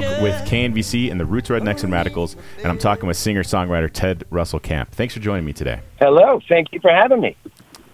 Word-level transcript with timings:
With 0.00 0.34
KNVC 0.48 1.10
and 1.10 1.20
the 1.20 1.24
Roots 1.24 1.48
Rednecks 1.48 1.84
and 1.84 1.92
Radicals, 1.92 2.36
and 2.58 2.66
I'm 2.66 2.78
talking 2.78 3.06
with 3.06 3.16
singer-songwriter 3.16 3.90
Ted 3.92 4.24
Russell 4.30 4.58
Kamp. 4.58 4.90
Thanks 4.90 5.14
for 5.14 5.20
joining 5.20 5.44
me 5.44 5.52
today. 5.52 5.80
Hello, 6.00 6.40
thank 6.48 6.72
you 6.72 6.80
for 6.80 6.90
having 6.90 7.20
me. 7.20 7.36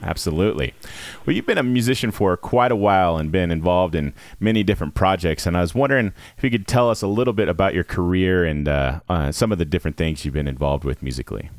Absolutely. 0.03 0.73
Well, 1.27 1.37
you've 1.37 1.47
been 1.47 1.59
a 1.59 1.63
musician 1.63 2.11
for 2.11 2.37
quite 2.37 2.73
a 2.73 2.77
while 2.77 3.17
and 3.17 3.31
been 3.31 3.51
involved 3.51 3.95
in 3.95 4.15
many 4.39 4.63
different 4.63 4.95
projects, 4.95 5.47
and 5.47 5.57
I 5.57 5.61
was 5.61 5.75
wondering 5.75 6.13
if 6.39 6.45
you 6.45 6.51
could 6.51 6.67
tell 6.67 6.89
us 6.89 7.03
a 7.03 7.07
little 7.07 7.35
bit 7.35 7.49
about 7.49 7.75
your 7.75 7.85
career 7.85 8.45
and 8.45 8.67
uh, 8.67 9.01
uh, 9.09 9.33
some 9.33 9.53
of 9.53 9.59
the 9.59 9.65
different 9.65 9.97
things 9.97 10.25
you've 10.25 10.35
been 10.35 10.49
involved 10.49 10.85
with 10.85 11.03
musically. 11.03 11.51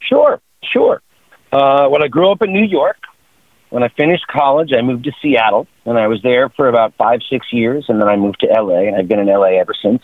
Sure, 0.00 0.40
sure. 0.62 1.02
Uh, 1.52 1.88
when 1.88 2.02
I 2.02 2.08
grew 2.08 2.30
up 2.30 2.42
in 2.42 2.52
New 2.52 2.66
York, 2.66 2.98
when 3.74 3.82
I 3.82 3.88
finished 3.88 4.28
college, 4.28 4.70
I 4.72 4.82
moved 4.82 5.02
to 5.02 5.12
Seattle, 5.20 5.66
and 5.84 5.98
I 5.98 6.06
was 6.06 6.22
there 6.22 6.48
for 6.48 6.68
about 6.68 6.94
five, 6.96 7.18
six 7.28 7.48
years, 7.52 7.86
and 7.88 8.00
then 8.00 8.08
I 8.08 8.14
moved 8.14 8.38
to 8.42 8.46
LA, 8.46 8.86
and 8.86 8.94
I've 8.94 9.08
been 9.08 9.18
in 9.18 9.26
LA 9.26 9.58
ever 9.58 9.72
since. 9.82 10.00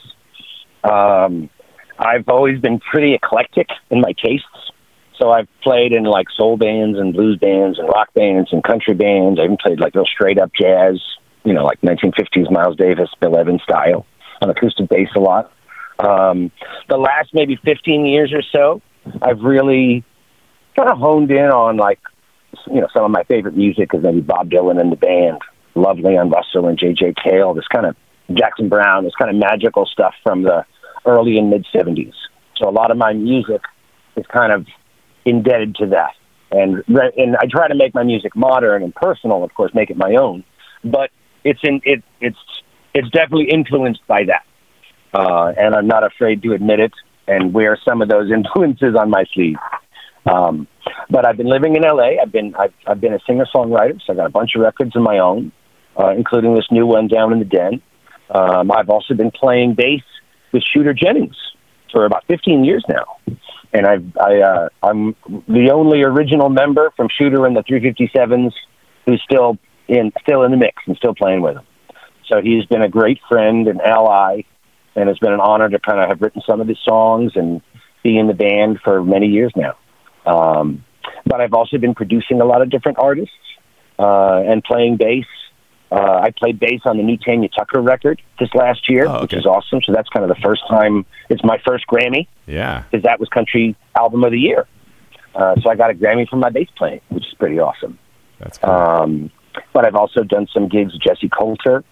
Um, 0.82 1.48
I've 1.96 2.28
always 2.28 2.60
been 2.60 2.80
pretty 2.80 3.14
eclectic 3.14 3.68
in 3.88 4.00
my 4.00 4.12
tastes. 4.12 4.72
So 5.20 5.30
I've 5.30 5.46
played 5.62 5.92
in 5.92 6.02
like 6.02 6.26
soul 6.36 6.56
bands 6.56 6.98
and 6.98 7.12
blues 7.12 7.38
bands 7.38 7.78
and 7.78 7.86
rock 7.86 8.12
bands 8.12 8.48
and 8.52 8.64
country 8.64 8.94
bands. 8.94 9.38
I 9.38 9.44
even 9.44 9.56
played 9.56 9.78
like 9.78 9.94
real 9.94 10.04
straight 10.04 10.40
up 10.40 10.50
jazz, 10.52 11.00
you 11.44 11.52
know, 11.52 11.64
like 11.64 11.80
1950s 11.82 12.50
Miles 12.50 12.76
Davis, 12.76 13.08
Bill 13.20 13.38
Evans 13.38 13.62
style 13.62 14.04
on 14.42 14.50
acoustic 14.50 14.88
bass 14.88 15.10
a 15.14 15.20
lot. 15.20 15.52
Um, 16.00 16.50
the 16.88 16.96
last 16.96 17.32
maybe 17.34 17.54
15 17.64 18.04
years 18.04 18.32
or 18.32 18.42
so, 18.50 18.82
I've 19.22 19.42
really 19.42 20.02
kind 20.76 20.90
of 20.90 20.98
honed 20.98 21.30
in 21.30 21.50
on 21.50 21.76
like, 21.76 22.00
you 22.66 22.80
know, 22.80 22.88
some 22.94 23.04
of 23.04 23.10
my 23.10 23.24
favorite 23.24 23.56
music 23.56 23.90
is 23.94 24.02
maybe 24.02 24.20
Bob 24.20 24.50
Dylan 24.50 24.80
and 24.80 24.92
the 24.92 24.96
band, 24.96 25.38
Love 25.74 25.98
Leon 25.98 26.30
Russell 26.30 26.68
and 26.68 26.78
J.J. 26.78 27.14
Cale, 27.22 27.54
this 27.54 27.66
kind 27.72 27.86
of 27.86 27.96
Jackson 28.32 28.68
Browne, 28.68 29.04
this 29.04 29.14
kind 29.18 29.30
of 29.30 29.36
magical 29.36 29.86
stuff 29.86 30.14
from 30.22 30.42
the 30.42 30.64
early 31.06 31.38
and 31.38 31.50
mid 31.50 31.66
70s. 31.74 32.12
So 32.56 32.68
a 32.68 32.70
lot 32.70 32.90
of 32.90 32.96
my 32.96 33.12
music 33.12 33.62
is 34.16 34.26
kind 34.26 34.52
of 34.52 34.66
indebted 35.24 35.76
to 35.76 35.86
that. 35.86 36.14
And 36.50 36.82
and 36.88 37.36
I 37.36 37.46
try 37.48 37.68
to 37.68 37.76
make 37.76 37.94
my 37.94 38.02
music 38.02 38.34
modern 38.34 38.82
and 38.82 38.94
personal, 38.94 39.44
of 39.44 39.54
course, 39.54 39.72
make 39.72 39.90
it 39.90 39.96
my 39.96 40.16
own. 40.16 40.44
But 40.82 41.10
it's 41.44 41.60
in 41.62 41.80
it 41.84 42.02
it's 42.20 42.38
it's 42.92 43.08
definitely 43.10 43.50
influenced 43.50 44.04
by 44.08 44.24
that, 44.24 44.44
uh, 45.14 45.52
and 45.56 45.76
I'm 45.76 45.86
not 45.86 46.04
afraid 46.04 46.42
to 46.42 46.52
admit 46.52 46.80
it 46.80 46.92
and 47.28 47.54
wear 47.54 47.78
some 47.88 48.02
of 48.02 48.08
those 48.08 48.32
influences 48.34 48.96
on 48.98 49.10
my 49.10 49.24
sleeve. 49.32 49.56
Um, 50.26 50.66
but 51.08 51.26
I've 51.26 51.36
been 51.36 51.48
living 51.48 51.76
in 51.76 51.82
LA. 51.82 52.20
I've 52.22 52.32
been 52.32 52.54
I've, 52.54 52.72
I've 52.86 53.00
been 53.00 53.14
a 53.14 53.20
singer 53.26 53.46
songwriter, 53.54 54.00
so 54.04 54.12
I 54.12 54.16
got 54.16 54.26
a 54.26 54.30
bunch 54.30 54.52
of 54.54 54.62
records 54.62 54.94
of 54.96 55.02
my 55.02 55.18
own, 55.18 55.52
uh, 55.98 56.10
including 56.10 56.54
this 56.54 56.66
new 56.70 56.86
one 56.86 57.08
down 57.08 57.32
in 57.32 57.38
the 57.38 57.44
den. 57.44 57.82
Um, 58.30 58.70
I've 58.70 58.90
also 58.90 59.14
been 59.14 59.30
playing 59.30 59.74
bass 59.74 60.02
with 60.52 60.62
Shooter 60.62 60.94
Jennings 60.94 61.36
for 61.92 62.04
about 62.04 62.24
15 62.28 62.64
years 62.64 62.84
now 62.88 63.18
and 63.72 63.86
I've, 63.86 64.16
I, 64.16 64.40
uh, 64.40 64.68
I'm 64.82 65.14
the 65.48 65.70
only 65.72 66.02
original 66.02 66.48
member 66.48 66.92
from 66.96 67.08
Shooter 67.16 67.46
and 67.46 67.56
the 67.56 67.62
357s 67.62 68.52
who's 69.06 69.22
still 69.22 69.58
in, 69.88 70.12
still 70.20 70.42
in 70.42 70.50
the 70.50 70.56
mix 70.56 70.82
and 70.86 70.96
still 70.96 71.14
playing 71.14 71.42
with 71.42 71.56
him. 71.56 71.66
So 72.26 72.40
he's 72.42 72.64
been 72.66 72.82
a 72.82 72.88
great 72.88 73.18
friend 73.28 73.68
and 73.68 73.80
ally, 73.80 74.42
and 74.94 75.08
it's 75.08 75.18
been 75.18 75.32
an 75.32 75.40
honor 75.40 75.68
to 75.68 75.78
kind 75.78 76.00
of 76.00 76.08
have 76.08 76.20
written 76.20 76.42
some 76.48 76.60
of 76.60 76.68
his 76.68 76.78
songs 76.84 77.32
and 77.34 77.60
be 78.02 78.16
in 78.16 78.26
the 78.26 78.34
band 78.34 78.80
for 78.82 79.02
many 79.02 79.26
years 79.26 79.52
now. 79.56 79.76
Um, 80.30 80.84
but 81.26 81.40
I've 81.40 81.54
also 81.54 81.78
been 81.78 81.94
producing 81.94 82.40
a 82.40 82.44
lot 82.44 82.62
of 82.62 82.70
different 82.70 82.98
artists 82.98 83.34
uh, 83.98 84.42
and 84.46 84.62
playing 84.62 84.96
bass 84.96 85.26
uh, 85.90 86.20
I 86.22 86.30
played 86.30 86.60
bass 86.60 86.80
on 86.84 86.96
the 86.98 87.02
new 87.02 87.16
Tanya 87.16 87.48
Tucker 87.48 87.80
record 87.80 88.22
this 88.38 88.48
last 88.54 88.88
year, 88.88 89.06
oh, 89.06 89.14
okay. 89.14 89.22
which 89.22 89.34
is 89.34 89.46
awesome. 89.46 89.80
So 89.84 89.92
that's 89.92 90.08
kind 90.08 90.28
of 90.28 90.34
the 90.34 90.40
first 90.40 90.62
time. 90.68 91.04
It's 91.28 91.42
my 91.42 91.58
first 91.66 91.84
Grammy. 91.88 92.28
Yeah, 92.46 92.84
because 92.90 93.02
that 93.04 93.18
was 93.18 93.28
Country 93.28 93.76
Album 93.96 94.22
of 94.22 94.30
the 94.30 94.38
Year. 94.38 94.68
Uh, 95.34 95.56
so 95.60 95.70
I 95.70 95.74
got 95.74 95.90
a 95.90 95.94
Grammy 95.94 96.28
for 96.28 96.36
my 96.36 96.50
bass 96.50 96.68
playing, 96.76 97.00
which 97.08 97.26
is 97.26 97.34
pretty 97.34 97.58
awesome. 97.58 97.98
That's 98.38 98.58
cool. 98.58 98.70
Um, 98.70 99.30
but 99.72 99.84
I've 99.84 99.96
also 99.96 100.22
done 100.22 100.46
some 100.52 100.68
gigs. 100.68 100.96
Jessi 100.98 101.28
Colter, 101.30 101.84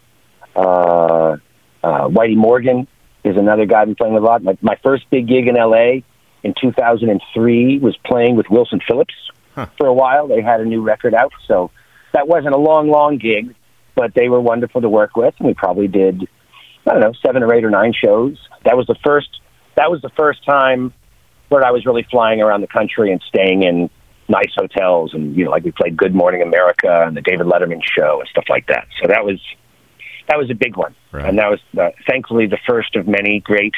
uh, 0.55 1.37
uh, 1.83 2.09
Whitey 2.09 2.37
Morgan 2.37 2.87
is 3.25 3.37
another 3.37 3.67
guy 3.67 3.83
I've 3.83 3.89
been 3.89 3.97
playing 3.97 4.17
a 4.17 4.21
lot. 4.21 4.43
My, 4.45 4.57
my 4.61 4.77
first 4.83 5.11
big 5.11 5.27
gig 5.27 5.49
in 5.49 5.57
LA 5.57 6.03
in 6.43 6.55
2003 6.61 7.79
was 7.79 7.97
playing 8.05 8.37
with 8.37 8.47
Wilson 8.51 8.81
Phillips 8.87 9.15
huh. 9.55 9.67
for 9.77 9.87
a 9.87 9.95
while. 9.95 10.29
They 10.29 10.43
had 10.43 10.61
a 10.61 10.65
new 10.65 10.83
record 10.83 11.15
out, 11.15 11.33
so 11.47 11.71
that 12.13 12.29
wasn't 12.29 12.55
a 12.55 12.59
long, 12.59 12.91
long 12.91 13.19
gig 13.19 13.55
but 13.99 14.15
they 14.15 14.29
were 14.29 14.41
wonderful 14.41 14.81
to 14.81 14.89
work 14.89 15.17
with, 15.17 15.35
and 15.41 15.49
we 15.49 15.55
probably 15.55 15.89
did 15.89 16.29
I 16.87 16.93
don't 16.93 17.01
know 17.01 17.13
seven 17.27 17.43
or 17.43 17.53
eight 17.53 17.65
or 17.65 17.71
nine 17.71 17.93
shows. 17.93 18.39
That 18.65 18.77
was 18.77 18.87
the 18.87 18.95
first. 19.05 19.29
That 19.75 19.91
was 19.91 20.01
the 20.01 20.11
first 20.11 20.45
time 20.45 20.95
where 21.49 21.67
I 21.67 21.73
was 21.73 21.85
really 21.85 22.07
flying 22.09 22.41
around 22.41 22.61
the 22.61 22.69
country 22.69 23.11
and 23.11 23.21
staying 23.29 23.65
in 23.65 23.91
nice 24.29 24.53
hotels, 24.57 25.15
and 25.15 25.37
you 25.37 25.45
know, 25.45 25.51
like 25.51 25.65
we 25.65 25.73
played 25.73 25.97
Good 25.97 26.15
Morning 26.15 26.43
America 26.43 27.05
and 27.07 27.17
the 27.17 27.23
David 27.23 27.49
Letterman 27.49 27.81
show 27.83 28.21
and 28.21 28.29
stuff 28.29 28.45
like 28.49 28.69
that. 28.69 28.87
So 29.03 29.09
that 29.09 29.25
was 29.25 29.41
that 30.29 30.39
was 30.39 30.49
a 30.49 30.55
big 30.55 30.77
one, 30.77 30.95
right. 31.11 31.29
and 31.29 31.37
that 31.39 31.51
was 31.51 31.61
uh, 31.77 31.91
thankfully 32.09 32.47
the 32.47 32.59
first 32.69 32.95
of 32.95 33.09
many 33.09 33.41
great 33.41 33.75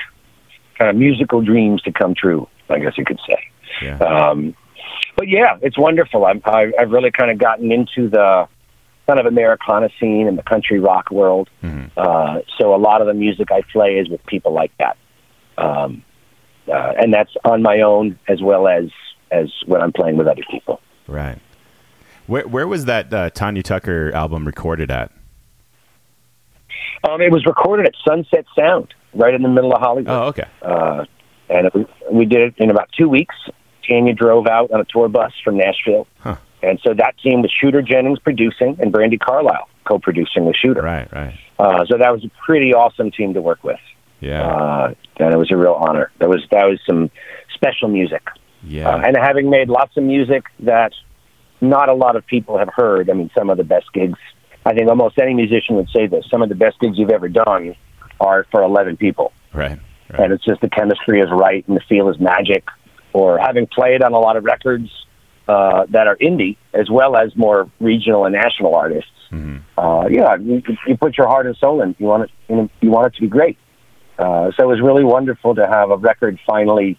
kind 0.81 0.91
of 0.91 0.97
musical 0.97 1.43
dreams 1.43 1.83
to 1.83 1.93
come 1.93 2.15
true. 2.15 2.49
I 2.71 2.79
guess 2.79 2.97
you 2.97 3.05
could 3.05 3.21
say. 3.29 3.39
Yeah. 3.83 3.99
Um, 3.99 4.57
but 5.17 5.29
yeah, 5.29 5.59
it's 5.61 5.77
wonderful. 5.77 6.25
I'm, 6.25 6.41
I, 6.45 6.73
I've 6.79 6.91
really 6.91 7.11
kind 7.11 7.31
of 7.31 7.39
gotten 7.39 7.71
into 7.71 8.09
the 8.09 8.49
kind 9.07 9.21
of 9.21 9.27
Americana 9.27 9.91
scene 10.01 10.27
and 10.27 10.39
the 10.39 10.43
country 10.43 10.79
rock 10.81 11.11
world. 11.11 11.51
Mm-hmm. 11.63 11.89
Uh, 11.97 12.41
so 12.59 12.75
a 12.75 12.79
lot 12.79 13.03
of 13.03 13.07
the 13.07 13.15
music 13.15 13.53
I 13.53 13.61
play 13.73 13.99
is 13.99 14.09
with 14.09 14.25
people 14.27 14.53
like 14.53 14.73
that, 14.79 14.97
um, 15.59 16.03
uh, 16.69 16.93
and 16.97 17.13
that's 17.13 17.35
on 17.45 17.61
my 17.61 17.81
own 17.81 18.19
as 18.29 18.41
well 18.41 18.67
as 18.67 18.85
as 19.31 19.49
when 19.67 19.83
I'm 19.83 19.93
playing 19.93 20.17
with 20.17 20.27
other 20.27 20.45
people. 20.51 20.81
Right. 21.07 21.39
Where 22.27 22.47
where 22.47 22.69
was 22.69 22.87
that 22.87 23.13
uh, 23.13 23.31
Tanya 23.31 23.63
Tucker 23.63 24.13
album 24.15 24.47
recorded 24.47 24.91
at? 24.91 25.11
Um, 27.09 27.21
it 27.21 27.33
was 27.33 27.45
recorded 27.47 27.87
at 27.87 27.95
Sunset 28.07 28.45
Sound, 28.55 28.95
right 29.15 29.35
in 29.35 29.43
the 29.43 29.49
middle 29.49 29.73
of 29.75 29.81
Hollywood. 29.81 30.09
Oh, 30.11 30.23
okay. 30.29 30.49
Uh, 30.63 31.05
and 31.49 31.67
it, 31.67 31.89
we 32.13 32.27
did 32.27 32.41
it 32.41 32.55
in 32.59 32.71
about 32.71 32.89
two 32.97 33.09
weeks. 33.09 33.35
Tanya 33.89 34.15
drove 34.15 34.47
out 34.47 34.71
on 34.71 34.81
a 34.81 34.85
tour 34.85 35.09
bus 35.09 35.33
from 35.43 35.57
Nashville. 35.57 36.07
Huh. 36.19 36.37
And 36.63 36.79
so 36.87 36.95
that 36.95 37.19
team 37.19 37.43
was 37.43 37.51
Shooter 37.51 37.83
Jennings 37.83 38.19
producing 38.19 38.77
and 38.81 38.93
Brandi 38.93 39.19
Carlile 39.19 39.69
co-producing 39.85 40.45
with 40.45 40.57
Shooter. 40.57 40.83
Right, 40.83 41.11
right. 41.13 41.39
Uh, 41.59 41.85
so 41.87 41.97
that 41.99 42.13
was 42.13 42.25
a 42.25 42.31
pretty 42.45 42.75
awesome 42.75 43.11
team 43.11 43.35
to 43.35 43.41
work 43.41 43.65
with. 43.65 43.81
Yeah. 44.21 44.47
Uh, 44.47 44.95
and 45.19 45.35
it 45.35 45.39
was 45.39 45.51
a 45.51 45.57
real 45.57 45.73
honor. 45.73 46.13
That 46.19 46.29
was 46.29 46.47
that 46.51 46.67
was 46.67 46.79
some 46.87 47.11
special 47.55 47.89
music. 47.89 48.23
Yeah. 48.63 48.91
Uh, 48.91 48.99
and 48.99 49.17
having 49.17 49.49
made 49.49 49.69
lots 49.69 49.97
of 49.97 50.05
music 50.05 50.45
that 50.61 50.93
not 51.61 51.89
a 51.89 51.95
lot 51.95 52.17
of 52.17 52.27
people 52.27 52.59
have 52.59 52.69
heard. 52.75 53.11
I 53.11 53.15
mean, 53.15 53.31
some 53.37 53.51
of 53.51 53.57
the 53.57 53.65
best 53.65 53.93
gigs. 53.93 54.19
I 54.65 54.75
think 54.75 54.89
almost 54.89 55.19
any 55.19 55.33
musician 55.33 55.77
would 55.77 55.89
say 55.95 56.07
this. 56.07 56.27
Some 56.31 56.43
of 56.43 56.51
the 56.51 56.55
best 56.55 56.79
gigs 56.81 56.99
you've 56.99 57.11
ever 57.11 57.29
done 57.29 57.75
are 58.21 58.47
for 58.51 58.63
11 58.63 58.97
people. 58.97 59.33
Right. 59.53 59.79
right. 60.11 60.21
And 60.21 60.33
it's 60.33 60.45
just 60.45 60.61
the 60.61 60.69
chemistry 60.69 61.21
is 61.21 61.29
right 61.31 61.67
and 61.67 61.77
the 61.77 61.83
feel 61.89 62.09
is 62.09 62.21
magic. 62.21 62.65
Or 63.13 63.39
having 63.39 63.67
played 63.67 64.03
on 64.03 64.13
a 64.13 64.19
lot 64.19 64.37
of 64.37 64.45
records 64.45 64.89
uh, 65.49 65.87
that 65.89 66.07
are 66.07 66.17
indie 66.17 66.57
as 66.73 66.89
well 66.89 67.17
as 67.17 67.35
more 67.35 67.69
regional 67.81 68.25
and 68.25 68.33
national 68.33 68.75
artists. 68.75 69.11
Mm-hmm. 69.33 69.59
Uh, 69.79 70.07
yeah, 70.09 70.37
you, 70.37 70.63
you 70.87 70.97
put 70.97 71.17
your 71.19 71.27
heart 71.27 71.47
and 71.47 71.57
soul 71.57 71.83
in. 71.83 71.97
You 71.99 72.07
want 72.07 72.25
it. 72.25 72.31
You, 72.49 72.57
know, 72.57 72.71
you 72.81 72.91
want 72.91 73.09
it 73.09 73.17
to 73.17 73.23
be 73.23 73.27
great. 73.27 73.59
Uh, 74.19 74.51
so 74.57 74.65
it 74.65 74.67
was 74.67 74.81
really 74.81 75.03
wonderful 75.03 75.55
to 75.55 75.67
have 75.67 75.91
a 75.91 75.97
record 75.97 76.39
finally 76.47 76.99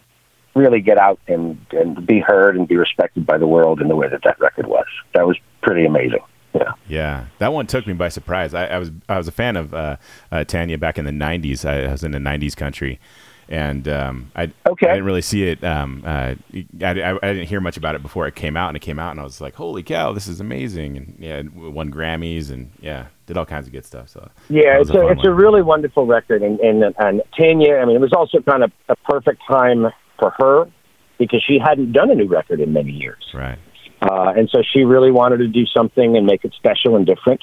really 0.55 0.81
get 0.81 0.97
out 0.97 1.19
and, 1.27 1.65
and 1.71 2.05
be 2.05 2.19
heard 2.19 2.57
and 2.57 2.67
be 2.67 2.75
respected 2.75 3.25
by 3.25 3.37
the 3.37 3.47
world 3.47 3.79
in 3.79 3.87
the 3.87 3.95
way 3.95 4.07
that 4.09 4.21
that 4.23 4.39
record 4.39 4.67
was. 4.67 4.85
That 5.13 5.25
was 5.25 5.37
pretty 5.61 5.85
amazing. 5.85 6.19
Yeah. 6.53 6.71
Yeah, 6.87 7.25
that 7.37 7.53
one 7.53 7.67
took 7.67 7.87
me 7.87 7.93
by 7.93 8.09
surprise. 8.09 8.53
I, 8.53 8.65
I 8.67 8.77
was 8.77 8.91
I 9.07 9.17
was 9.17 9.27
a 9.27 9.31
fan 9.31 9.55
of 9.55 9.73
uh, 9.73 9.97
uh, 10.31 10.43
Tanya 10.43 10.77
back 10.77 10.97
in 10.97 11.05
the 11.05 11.11
'90s. 11.11 11.65
I, 11.65 11.85
I 11.85 11.91
was 11.91 12.03
in 12.03 12.11
the 12.11 12.19
'90s 12.19 12.55
country, 12.55 12.99
and 13.47 13.87
um, 13.87 14.31
I, 14.35 14.51
okay. 14.65 14.87
I 14.87 14.93
didn't 14.93 15.05
really 15.05 15.21
see 15.21 15.43
it. 15.43 15.63
Um, 15.63 16.03
uh, 16.05 16.35
I, 16.81 16.87
I, 16.87 17.11
I, 17.11 17.33
didn't 17.33 17.47
hear 17.47 17.61
much 17.61 17.77
about 17.77 17.95
it 17.95 18.01
before 18.01 18.27
it 18.27 18.35
came 18.35 18.57
out, 18.57 18.69
and 18.69 18.77
it 18.77 18.81
came 18.81 18.99
out, 18.99 19.11
and 19.11 19.19
I 19.19 19.23
was 19.23 19.39
like, 19.39 19.55
"Holy 19.55 19.83
cow, 19.83 20.13
this 20.13 20.27
is 20.27 20.39
amazing!" 20.39 20.97
And 20.97 21.15
yeah, 21.19 21.41
won 21.53 21.91
Grammys, 21.91 22.49
and 22.49 22.71
yeah, 22.81 23.07
did 23.25 23.37
all 23.37 23.45
kinds 23.45 23.67
of 23.67 23.73
good 23.73 23.85
stuff. 23.85 24.09
So 24.09 24.29
yeah, 24.49 24.79
it's 24.79 24.89
a, 24.89 24.99
a 24.99 25.11
it's 25.11 25.17
one. 25.17 25.27
a 25.27 25.33
really 25.33 25.61
wonderful 25.61 26.05
record, 26.05 26.43
and, 26.43 26.59
and 26.59 26.95
and 26.97 27.21
Tanya. 27.37 27.77
I 27.77 27.85
mean, 27.85 27.95
it 27.95 28.01
was 28.01 28.13
also 28.13 28.41
kind 28.41 28.63
of 28.63 28.71
a 28.89 28.95
perfect 28.95 29.41
time 29.47 29.87
for 30.19 30.33
her 30.37 30.71
because 31.17 31.43
she 31.45 31.59
hadn't 31.63 31.91
done 31.91 32.09
a 32.09 32.15
new 32.15 32.27
record 32.27 32.59
in 32.59 32.73
many 32.73 32.91
years, 32.91 33.23
right? 33.33 33.59
Uh, 34.01 34.33
and 34.35 34.49
so 34.49 34.63
she 34.73 34.83
really 34.83 35.11
wanted 35.11 35.37
to 35.37 35.47
do 35.47 35.65
something 35.67 36.17
and 36.17 36.25
make 36.25 36.43
it 36.43 36.53
special 36.55 36.95
and 36.95 37.05
different. 37.05 37.41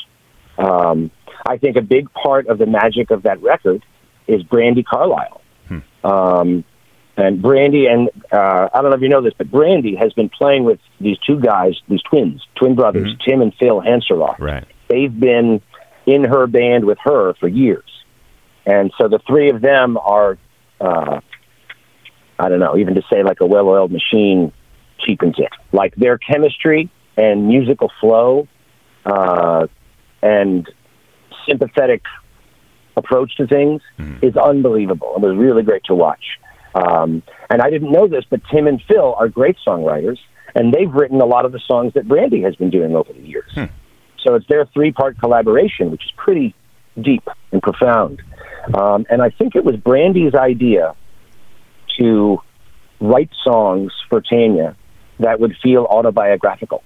Um, 0.59 1.11
I 1.47 1.57
think 1.57 1.77
a 1.77 1.83
big 1.83 2.13
part 2.13 2.49
of 2.49 2.59
the 2.59 2.67
magic 2.67 3.11
of 3.11 3.23
that 3.23 3.41
record 3.43 3.85
is 4.27 4.43
Brandi 4.43 4.85
Carlile 4.85 5.41
um, 6.05 6.65
and 7.17 7.43
Brandi, 7.43 7.91
and 7.91 8.11
uh, 8.33 8.69
I 8.73 8.81
don't 8.81 8.91
know 8.91 8.97
if 8.97 9.03
you 9.03 9.09
know 9.09 9.23
this, 9.23 9.35
but 9.37 9.51
Brandi 9.51 9.99
has 9.99 10.13
been 10.13 10.29
playing 10.29 10.65
with 10.65 10.79
these 11.01 11.19
two 11.19 11.41
guys, 11.41 11.75
these 11.89 12.03
twins, 12.03 12.47
twin 12.55 12.75
brothers, 12.75 13.09
mm-hmm. 13.09 13.31
Tim 13.31 13.43
and 13.43 13.53
Phil 13.59 13.81
Hanseroth. 13.81 14.39
Right. 14.39 14.65
They've 14.89 15.19
been 15.19 15.61
in 16.07 16.25
her 16.25 16.47
band 16.47 16.85
with 16.85 16.99
her 17.05 17.35
for 17.35 17.49
years. 17.49 17.85
And 18.65 18.93
so 18.99 19.09
the 19.09 19.19
three 19.27 19.51
of 19.51 19.61
them 19.61 19.97
are, 19.97 20.39
uh, 20.81 21.21
I 22.39 22.49
don't 22.49 22.61
know, 22.61 22.77
even 22.77 22.95
to 22.95 23.03
say 23.11 23.23
like 23.23 23.41
a 23.41 23.47
well-oiled 23.47 23.91
machine 23.91 24.53
cheapens 25.09 25.37
it. 25.39 25.53
Like 25.73 25.95
their 25.97 26.19
chemistry 26.19 26.91
and 27.17 27.49
musical 27.49 27.91
flow 28.01 28.47
uh, 29.07 29.67
and 30.23 30.69
sympathetic 31.49 32.03
approach 32.97 33.37
to 33.37 33.47
things 33.47 33.81
Mhm. 33.99 34.23
is 34.23 34.37
unbelievable. 34.37 35.15
It 35.17 35.23
was 35.23 35.37
really 35.37 35.63
great 35.63 35.85
to 35.85 35.95
watch. 35.95 36.39
Um, 36.75 37.23
and 37.49 37.63
I 37.63 37.71
didn't 37.71 37.91
know 37.91 38.07
this, 38.07 38.25
but 38.29 38.41
Tim 38.51 38.67
and 38.67 38.83
Phil 38.83 39.15
are 39.19 39.29
great 39.29 39.57
songwriters, 39.67 40.19
and 40.55 40.73
they've 40.75 40.93
written 40.93 41.21
a 41.21 41.25
lot 41.25 41.45
of 41.45 41.53
the 41.53 41.61
songs 41.61 41.95
that 41.95 42.07
Brandi 42.07 42.43
has 42.43 42.55
been 42.57 42.71
doing 42.71 42.95
over 42.95 43.13
the 43.13 43.21
years. 43.27 43.51
Hmm. 43.55 43.65
So 44.25 44.35
it's 44.35 44.47
their 44.49 44.67
three-part 44.67 45.19
collaboration, 45.19 45.91
which 45.91 46.05
is 46.05 46.11
pretty 46.17 46.55
deep 47.01 47.27
and 47.53 47.63
profound. 47.63 48.21
Um, 48.75 49.07
and 49.09 49.23
I 49.23 49.31
think 49.31 49.55
it 49.57 49.65
was 49.65 49.77
Brandi's 49.77 50.35
idea 50.35 50.95
to 51.99 52.41
write 53.01 53.31
songs 53.45 53.93
for 54.11 54.21
Tanya 54.21 54.75
that 55.21 55.41
would 55.41 55.57
feel 55.63 55.85
autobiographical. 55.85 56.83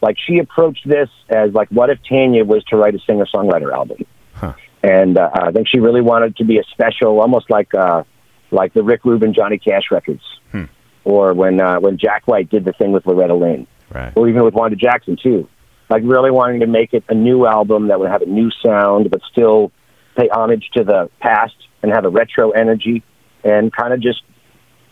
Like 0.00 0.16
she 0.18 0.38
approached 0.38 0.86
this 0.86 1.08
as 1.28 1.52
like, 1.52 1.68
what 1.70 1.90
if 1.90 1.98
Tanya 2.08 2.44
was 2.44 2.62
to 2.64 2.76
write 2.76 2.94
a 2.94 2.98
singer-songwriter 3.06 3.72
album? 3.72 4.04
Huh. 4.34 4.52
And 4.82 5.16
uh, 5.16 5.30
I 5.32 5.50
think 5.50 5.68
she 5.68 5.80
really 5.80 6.02
wanted 6.02 6.36
to 6.36 6.44
be 6.44 6.58
a 6.58 6.64
special, 6.64 7.20
almost 7.20 7.48
like 7.48 7.74
uh, 7.74 8.04
like 8.50 8.74
the 8.74 8.82
Rick 8.82 9.04
Rubin, 9.04 9.32
Johnny 9.32 9.58
Cash 9.58 9.84
records, 9.90 10.22
Hmm. 10.52 10.64
or 11.04 11.32
when 11.32 11.60
uh, 11.60 11.80
when 11.80 11.96
Jack 11.98 12.28
White 12.28 12.50
did 12.50 12.64
the 12.64 12.72
thing 12.72 12.92
with 12.92 13.06
Loretta 13.06 13.34
Lynn 13.34 13.66
Right. 13.92 14.12
or 14.14 14.28
even 14.28 14.44
with 14.44 14.54
Wanda 14.54 14.76
Jackson 14.76 15.16
too. 15.20 15.48
Like 15.88 16.02
really 16.04 16.30
wanting 16.30 16.60
to 16.60 16.66
make 16.66 16.92
it 16.92 17.04
a 17.08 17.14
new 17.14 17.46
album 17.46 17.88
that 17.88 17.98
would 18.00 18.10
have 18.10 18.22
a 18.22 18.26
new 18.26 18.50
sound, 18.64 19.10
but 19.10 19.20
still 19.30 19.70
pay 20.16 20.28
homage 20.28 20.68
to 20.74 20.84
the 20.84 21.10
past 21.20 21.54
and 21.82 21.92
have 21.92 22.04
a 22.04 22.08
retro 22.10 22.50
energy, 22.50 23.02
and 23.42 23.72
kind 23.72 23.92
of 23.94 24.00
just 24.00 24.22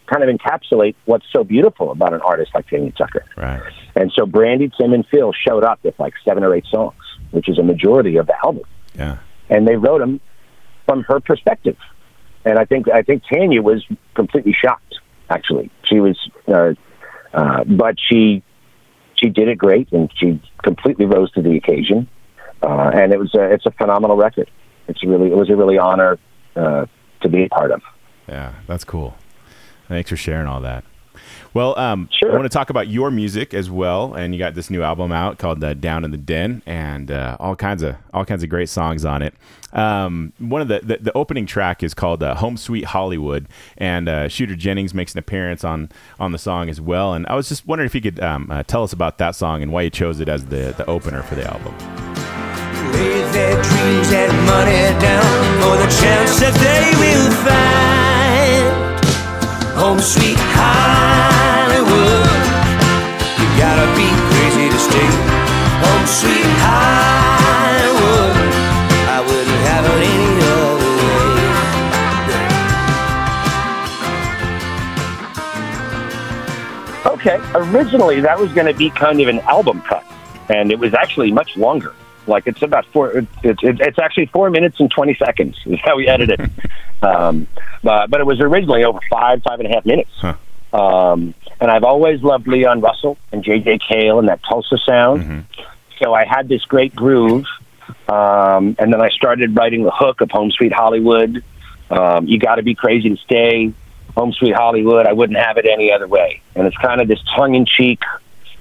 kind 0.07 0.23
of 0.29 0.35
encapsulate 0.35 0.95
what's 1.05 1.27
so 1.33 1.45
beautiful 1.45 1.91
about 1.93 2.13
an 2.13 2.21
artist 2.21 2.51
like 2.55 2.69
Tanya 2.69 2.93
Tucker. 2.93 3.25
Right. 3.37 3.63
And 3.95 4.13
so 4.15 4.27
Brandi, 4.27 4.71
Tim, 4.79 4.93
and 4.93 5.07
Phil 5.07 5.33
showed 5.33 5.65
up 5.65 5.79
with 5.83 5.99
like 5.99 6.15
seven 6.27 6.45
or 6.45 6.55
eight 6.55 6.67
songs, 6.71 6.95
which 7.31 7.49
is 7.49 7.59
a 7.59 7.63
majority 7.63 8.17
of 8.17 8.27
the 8.27 8.35
album, 8.45 8.65
Yeah. 8.95 9.19
and 9.49 9.67
they 9.67 9.77
wrote 9.77 10.01
them 10.01 10.21
from 10.87 11.03
her 11.05 11.21
perspective. 11.21 11.77
And 12.45 12.59
I 12.59 12.65
think 12.65 12.89
I 12.91 13.03
think 13.03 13.23
Tanya 13.33 13.63
was 13.63 13.85
completely 14.15 14.53
shocked. 14.53 14.99
Actually, 15.31 15.71
she 15.85 16.01
was, 16.01 16.19
uh, 16.49 16.73
uh, 17.33 17.65
but 17.65 17.95
she 18.01 18.43
she 19.15 19.29
did 19.29 19.47
it 19.49 19.57
great, 19.59 19.91
and 19.93 20.11
she 20.17 20.43
completely 20.65 21.07
rose 21.07 21.31
to 21.33 21.43
the 21.43 21.57
occasion. 21.57 22.09
Uh, 22.63 22.91
and 22.95 23.13
it 23.13 23.19
was 23.19 23.33
a, 23.35 23.43
it's 23.53 23.65
a 23.67 23.71
phenomenal 23.73 24.17
record. 24.17 24.51
It's 24.89 25.03
really 25.05 25.29
it 25.31 25.37
was 25.37 25.49
a 25.51 25.57
really 25.57 25.79
honor 25.79 26.19
uh, 26.57 26.87
to 27.21 27.29
be 27.29 27.45
a 27.45 27.49
part 27.49 27.71
of. 27.71 27.81
Yeah, 28.29 28.55
that's 28.67 28.85
cool. 28.85 29.15
Thanks 29.93 30.09
for 30.09 30.17
sharing 30.17 30.47
all 30.47 30.63
that. 30.63 30.85
Well, 31.53 31.79
um, 31.79 32.09
Sure. 32.19 32.33
I 32.33 32.35
want 32.35 32.45
to 32.45 32.49
talk 32.49 32.71
about 32.71 32.89
your 32.89 33.11
music 33.11 33.53
as 33.53 33.71
well, 33.71 34.15
and 34.15 34.35
you 34.35 34.39
got 34.39 34.55
this 34.55 34.71
new 34.71 34.83
album 34.83 35.13
out 35.13 35.37
called 35.37 35.63
uh, 35.63 35.75
"Down 35.75 36.03
in 36.03 36.11
the 36.11 36.17
Den," 36.17 36.63
and 36.65 37.11
uh, 37.11 37.37
all 37.39 37.55
kinds 37.55 37.83
of 37.83 37.97
all 38.15 38.25
kinds 38.25 38.43
of 38.43 38.49
great 38.49 38.71
songs 38.71 39.05
on 39.05 39.21
it. 39.21 39.35
Um, 39.75 40.33
one 40.39 40.63
of 40.63 40.69
the, 40.69 40.81
the 40.83 40.97
the 40.97 41.13
opening 41.15 41.45
track 41.45 41.83
is 41.83 41.93
called 41.93 42.23
uh, 42.23 42.35
"Home 42.37 42.57
Sweet 42.57 42.87
Hollywood," 42.87 43.49
and 43.77 44.09
uh, 44.09 44.29
Shooter 44.29 44.57
Jennings 44.57 44.95
makes 44.95 45.13
an 45.13 45.19
appearance 45.19 45.63
on 45.63 45.91
on 46.19 46.33
the 46.33 46.39
song 46.39 46.71
as 46.71 46.81
well. 46.81 47.13
And 47.13 47.27
I 47.27 47.35
was 47.35 47.51
just 47.51 47.67
wondering 47.67 47.85
if 47.87 47.95
you 47.95 48.01
could 48.01 48.19
um, 48.21 48.51
uh, 48.51 48.63
tell 48.63 48.83
us 48.83 48.95
about 48.95 49.19
that 49.19 49.35
song 49.37 49.63
and 49.63 49.71
why 49.71 49.83
you 49.83 49.91
chose 49.91 50.21
it 50.21 50.31
as 50.31 50.47
the 50.47 50.73
the 50.75 50.87
opener 50.87 51.23
for 51.23 51.35
the 51.35 51.45
album. 51.47 51.75
Lay 52.95 53.21
their 53.33 53.63
dreams 53.63 54.11
and 54.11 54.47
money 54.47 54.99
down 55.01 55.61
for 55.61 55.77
the 55.77 55.89
chance 56.01 56.41
that 56.41 56.55
they 56.65 56.97
will 56.99 57.31
find 57.45 58.12
home 59.83 59.99
sweet 59.99 60.39
Hollywood. 60.55 61.83
You 63.41 63.47
gotta 63.59 63.91
be 63.99 64.07
crazy 64.31 64.71
to 64.71 64.79
stay 64.79 65.09
home 65.83 66.07
sweet 66.07 66.47
Hollywood. 66.63 68.37
I 69.11 69.19
wouldn't 69.27 69.63
have 69.67 69.85
it 69.91 70.01
any 70.07 70.39
other 70.55 70.95
way. 77.03 77.15
Okay. 77.15 77.39
Originally, 77.57 78.21
that 78.21 78.39
was 78.39 78.53
going 78.53 78.69
to 78.73 78.75
be 78.75 78.89
kind 78.91 79.21
of 79.21 79.27
an 79.27 79.41
album 79.41 79.83
cut, 79.83 80.05
and 80.49 80.71
it 80.71 80.79
was 80.79 80.95
actually 80.95 81.33
much 81.33 81.57
longer. 81.57 81.93
Like 82.27 82.47
it's 82.47 82.63
about 82.63 82.87
four. 82.87 83.11
It's 83.11 83.29
it's, 83.43 83.61
it's 83.63 83.99
actually 83.99 84.27
four 84.27 84.51
minutes 84.51 84.79
and 84.81 84.91
twenty 84.91 85.15
seconds 85.15 85.57
is 85.67 85.81
how 85.83 85.97
we 85.97 86.07
edited 86.09 86.41
it. 86.41 86.51
um, 87.03 87.47
but 87.83 88.11
but 88.11 88.21
it 88.21 88.27
was 88.27 88.41
originally 88.41 88.85
over 88.85 89.01
five 89.11 89.43
five 89.43 89.61
and 89.61 89.69
a 89.69 89.75
half 89.75 89.85
minutes. 89.85 90.11
Huh. 90.17 90.35
Um, 90.73 91.35
and 91.61 91.71
I've 91.71 91.85
always 91.85 92.23
loved 92.23 92.49
Leon 92.49 92.81
Russell 92.81 93.19
and 93.31 93.45
J.J. 93.45 93.81
Cale 93.87 94.19
and 94.19 94.29
that 94.29 94.41
Tulsa 94.49 94.79
sound. 94.79 95.23
Mhm. 95.23 95.45
So 96.03 96.15
I 96.15 96.25
had 96.25 96.49
this 96.49 96.65
great 96.65 96.95
groove, 96.95 97.45
um, 98.09 98.75
and 98.79 98.93
then 98.93 99.01
I 99.01 99.11
started 99.11 99.57
writing 99.57 99.85
the 99.85 99.93
hook 99.93 100.21
of 100.21 100.31
Home 100.31 100.51
Sweet 100.51 100.73
Hollywood. 100.73 101.45
Um, 101.91 102.27
you 102.27 102.39
got 102.39 102.57
to 102.57 102.63
be 102.63 102.75
crazy 102.75 103.11
to 103.11 103.17
stay. 103.17 103.73
Home 104.17 104.33
Sweet 104.33 104.55
Hollywood. 104.55 105.07
I 105.07 105.13
wouldn't 105.13 105.39
have 105.39 105.59
it 105.59 105.67
any 105.67 105.93
other 105.93 106.09
way. 106.09 106.41
And 106.55 106.67
it's 106.67 106.77
kind 106.77 107.01
of 107.01 107.09
this 107.09 107.21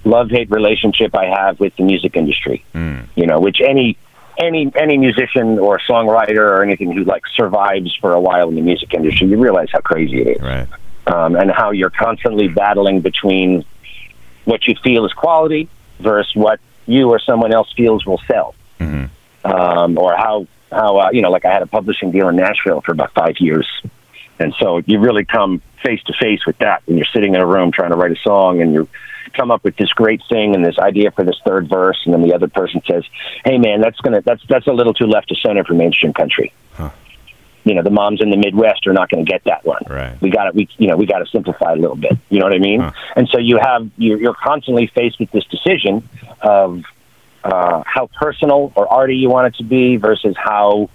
tongue-in-cheek 0.03 0.12
love-hate 0.12 0.51
relationship 0.51 1.15
I 1.15 1.25
have 1.25 1.59
with 1.59 1.75
the 1.75 1.83
music 1.83 2.15
industry. 2.15 2.63
Mm. 2.74 3.07
You 3.15 3.27
know, 3.27 3.39
which 3.39 3.62
any 3.62 3.98
any 4.38 4.71
any 4.75 4.98
musician 4.98 5.59
or 5.59 5.80
songwriter 5.80 6.38
or 6.38 6.63
anything 6.63 6.92
who 6.92 7.03
like 7.03 7.24
survives 7.36 7.95
for 7.98 8.13
a 8.13 8.19
while 8.19 8.50
in 8.50 8.56
the 8.56 8.62
music 8.62 8.94
industry, 8.94 9.27
you 9.27 9.38
realize 9.38 9.69
how 9.71 9.80
crazy 9.81 10.21
it 10.21 10.38
is 10.38 10.42
Right. 10.42 10.68
um, 11.07 11.36
and 11.36 11.51
how 11.51 11.71
you're 11.71 11.89
constantly 11.89 12.48
battling 12.48 13.01
between 13.01 13.65
what 14.45 14.68
you 14.68 14.75
feel 14.83 15.06
is 15.06 15.13
quality 15.13 15.69
versus 16.00 16.33
what 16.36 16.59
you 16.88 17.09
or 17.09 17.19
someone 17.19 17.53
else 17.53 17.71
feels 17.75 18.06
will 18.06 18.21
sell, 18.27 18.56
hmm 18.80 19.06
um, 19.44 19.98
or 19.98 20.15
how 20.15 20.48
how 20.71 20.98
uh, 20.98 21.09
you 21.12 21.21
know, 21.21 21.30
like 21.30 21.45
I 21.45 21.51
had 21.51 21.62
a 21.62 21.68
publishing 21.68 22.12
deal 22.12 22.30
in 22.30 22.36
Nashville 22.36 22.81
for 22.81 22.92
about 22.94 23.13
five 23.13 23.36
years, 23.39 23.68
and 24.39 24.53
so 24.60 24.81
you 24.86 25.00
really 25.00 25.25
come 25.25 25.62
face 25.84 26.01
to 26.03 26.13
face 26.13 26.46
with 26.46 26.58
that 26.60 26.81
when 26.86 26.98
you're 26.98 27.08
sitting 27.13 27.36
in 27.36 27.41
a 27.41 27.46
room 27.46 27.72
trying 27.72 27.91
to 27.91 27.98
write 27.98 28.12
a 28.12 28.20
song 28.24 28.62
and 28.62 28.74
you 28.74 28.88
come 29.33 29.51
up 29.51 29.63
with 29.63 29.75
this 29.77 29.89
great 29.93 30.21
thing 30.29 30.55
and 30.55 30.63
this 30.65 30.77
idea 30.79 31.11
for 31.11 31.23
this 31.23 31.39
third 31.45 31.67
verse, 31.69 32.00
and 32.05 32.13
then 32.13 32.21
the 32.21 32.33
other 32.33 32.47
person 32.47 32.81
says, 32.89 33.03
"Hey, 33.45 33.57
man, 33.57 33.81
that's 33.81 34.00
gonna 34.01 34.21
that's 34.21 34.43
that's 34.47 34.67
a 34.67 34.73
little 34.73 34.93
too 34.93 35.07
left 35.07 35.29
to 35.29 35.35
center 35.35 35.63
for 35.63 35.73
mainstream 35.73 36.13
country." 36.13 36.51
Huh. 36.73 36.89
You 37.63 37.75
know, 37.75 37.83
the 37.83 37.91
moms 37.91 38.21
in 38.21 38.31
the 38.31 38.38
Midwest 38.38 38.88
are 38.88 38.93
not 38.93 39.09
going 39.09 39.23
to 39.23 39.31
get 39.31 39.43
that 39.43 39.63
one 39.63 39.83
Right. 39.88 40.19
we 40.19 40.31
got 40.31 40.45
to 40.45 40.51
we 40.51 40.67
you 40.79 40.88
know 40.88 40.95
we 40.97 41.05
got 41.05 41.19
to 41.19 41.27
simplify 41.27 41.73
a 41.73 41.75
little 41.75 41.95
bit 41.95 42.17
you 42.29 42.39
know 42.39 42.45
what 42.45 42.55
i 42.55 42.57
mean 42.57 42.79
Huh. 42.79 42.91
and 43.15 43.29
so 43.29 43.38
you 43.38 43.59
have 43.61 43.88
you're, 43.97 44.19
you're 44.19 44.33
constantly 44.33 44.88
faced 44.88 45.19
with 45.19 45.29
this 45.31 45.45
decision 45.45 46.09
of 46.41 46.83
uh, 47.43 47.83
how 47.85 48.07
personal 48.19 48.71
or 48.75 48.91
arty 48.91 49.15
you 49.17 49.29
want 49.29 49.45
it 49.47 49.55
to 49.57 49.63
be 49.63 49.97
versus 49.97 50.35
how 50.38 50.89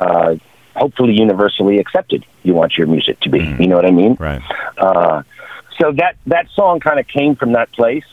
uh, 0.00 0.36
hopefully 0.74 1.12
universally 1.18 1.78
accepted 1.78 2.24
you 2.44 2.54
want 2.54 2.78
your 2.78 2.86
music 2.86 3.20
to 3.20 3.28
be 3.28 3.40
Mhm. 3.40 3.60
you 3.60 3.66
know 3.68 3.76
what 3.76 3.84
i 3.84 3.90
mean 3.90 4.16
Right. 4.18 4.40
uh, 4.78 5.22
so 5.80 5.92
that 5.92 6.16
that 6.26 6.48
song 6.50 6.80
kind 6.80 7.00
of 7.00 7.06
came 7.08 7.36
from 7.36 7.52
that 7.52 7.72
place, 7.72 8.04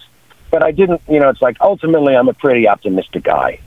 but 0.50 0.64
I 0.64 0.72
didn't. 0.72 1.02
You 1.08 1.20
know, 1.20 1.30
it's 1.30 1.42
like 1.42 1.58
ultimately 1.60 2.16
I'm 2.16 2.30
a 2.30 2.34
pretty 2.34 2.68
optimistic 2.68 3.24
guy, 3.24 3.60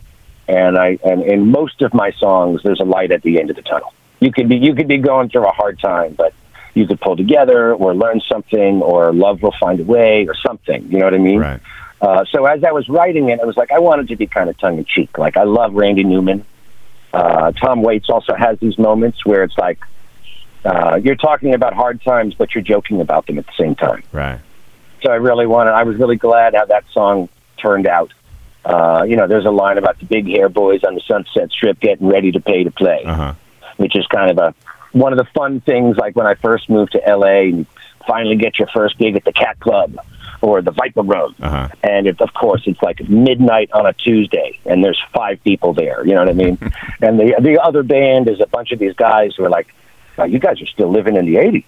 and 0.49 0.79
I 0.79 0.99
and 1.05 1.23
in 1.23 1.51
most 1.51 1.83
of 1.83 1.93
my 1.93 2.13
songs 2.13 2.63
there's 2.63 2.81
a 2.81 2.85
light 2.85 3.13
at 3.13 3.23
the 3.23 3.39
end 3.39 3.51
of 3.51 3.57
the 3.57 3.63
tunnel. 3.63 3.93
You 4.21 4.33
could 4.33 4.49
be 4.49 4.57
you 4.57 4.75
could 4.75 4.89
be 4.89 4.99
going 4.99 5.29
through 5.29 5.47
a 5.47 5.53
hard 5.53 5.79
time, 5.79 6.15
but 6.15 6.33
you 6.75 6.87
could 6.87 7.01
pull 7.01 7.17
together 7.17 7.75
or 7.75 7.95
learn 7.95 8.21
something, 8.31 8.81
or 8.83 9.13
love 9.13 9.43
will 9.43 9.55
find 9.61 9.81
a 9.81 9.85
way, 9.85 10.27
or 10.27 10.35
something. 10.35 10.91
You 10.91 10.99
know 10.99 11.05
what 11.05 11.15
I 11.15 11.19
mean? 11.19 11.41
Right. 11.41 11.61
Uh, 12.01 12.25
so 12.31 12.47
as 12.47 12.65
I 12.65 12.73
was 12.73 12.89
writing 12.89 13.29
it, 13.29 13.41
I 13.41 13.45
was 13.45 13.59
like, 13.59 13.71
I 13.71 13.79
wanted 13.79 14.09
to 14.09 14.17
be 14.17 14.27
kind 14.27 14.49
of 14.49 14.57
tongue 14.57 14.79
in 14.79 14.87
cheek. 14.87 15.19
Like 15.19 15.37
I 15.37 15.43
love 15.43 15.75
Randy 15.75 16.05
Newman. 16.05 16.47
Uh, 17.13 17.53
Tom 17.53 17.83
Waits 17.83 18.09
also 18.09 18.35
has 18.35 18.59
these 18.61 18.79
moments 18.79 19.27
where 19.27 19.43
it's 19.43 19.59
like 19.59 19.81
uh, 20.65 20.99
you're 21.03 21.17
talking 21.17 21.55
about 21.55 21.73
hard 21.75 22.03
times, 22.03 22.35
but 22.35 22.55
you're 22.55 22.63
joking 22.63 23.01
about 23.01 23.27
them 23.27 23.39
at 23.39 23.47
the 23.47 23.53
same 23.59 23.75
time. 23.75 24.03
Right. 24.13 24.39
So 25.03 25.11
I 25.11 25.17
really 25.17 25.47
wanted. 25.47 25.71
I 25.73 25.83
was 25.85 25.97
really 25.97 26.17
glad 26.17 26.55
how 26.55 26.67
that 26.67 26.85
song 26.93 27.29
turned 27.57 27.87
out. 27.87 28.13
Uh, 28.65 29.05
you 29.09 29.17
know, 29.17 29.27
there's 29.27 29.47
a 29.47 29.51
line 29.51 29.79
about 29.79 29.99
the 29.99 30.05
big 30.05 30.27
hair 30.29 30.49
boys 30.51 30.85
on 30.85 30.95
the 30.95 31.01
Sunset 31.09 31.51
Strip 31.51 31.81
getting 31.81 32.07
ready 32.09 32.31
to 32.33 32.41
pay 32.41 32.65
to 32.65 32.71
play, 32.71 33.03
Uh 33.07 33.15
huh. 33.15 33.35
which 33.79 33.97
is 33.97 34.07
kind 34.09 34.31
of 34.31 34.39
a 34.39 34.55
one 34.93 35.13
of 35.13 35.19
the 35.19 35.25
fun 35.33 35.61
things. 35.61 35.97
Like 35.97 36.15
when 36.17 36.27
I 36.27 36.35
first 36.35 36.69
moved 36.69 36.93
to 36.93 36.99
LA, 37.07 37.49
and 37.49 37.67
finally 38.07 38.37
get 38.37 38.59
your 38.59 38.69
first 38.69 38.99
gig 38.99 39.17
at 39.17 39.25
the 39.25 39.33
Cat 39.33 39.59
Club 39.61 39.97
or 40.43 40.61
the 40.61 40.73
Viper 40.73 41.03
Room, 41.03 41.35
Uh 41.41 41.49
huh. 41.49 41.69
and 41.83 42.07
it, 42.07 42.21
of 42.21 42.35
course 42.35 42.63
it's 42.67 42.83
like 42.83 43.01
midnight 43.09 43.71
on 43.73 43.87
a 43.87 43.95
Tuesday, 43.95 44.59
and 44.67 44.85
there's 44.85 45.01
five 45.15 45.43
people 45.43 45.73
there. 45.73 46.05
You 46.07 46.13
know 46.15 46.21
what 46.21 46.29
I 46.29 46.35
mean? 46.35 46.59
and 47.01 47.19
the 47.19 47.37
the 47.41 47.59
other 47.63 47.83
band 47.83 48.29
is 48.29 48.41
a 48.41 48.47
bunch 48.47 48.73
of 48.73 48.79
these 48.79 48.95
guys 48.95 49.35
who 49.35 49.45
are 49.45 49.51
like, 49.51 49.69
"Wow, 50.21 50.27
"You 50.27 50.39
guys 50.39 50.61
are 50.63 50.67
still 50.67 50.91
living 50.91 51.17
in 51.17 51.27
the 51.27 51.37
'80s." 51.37 51.65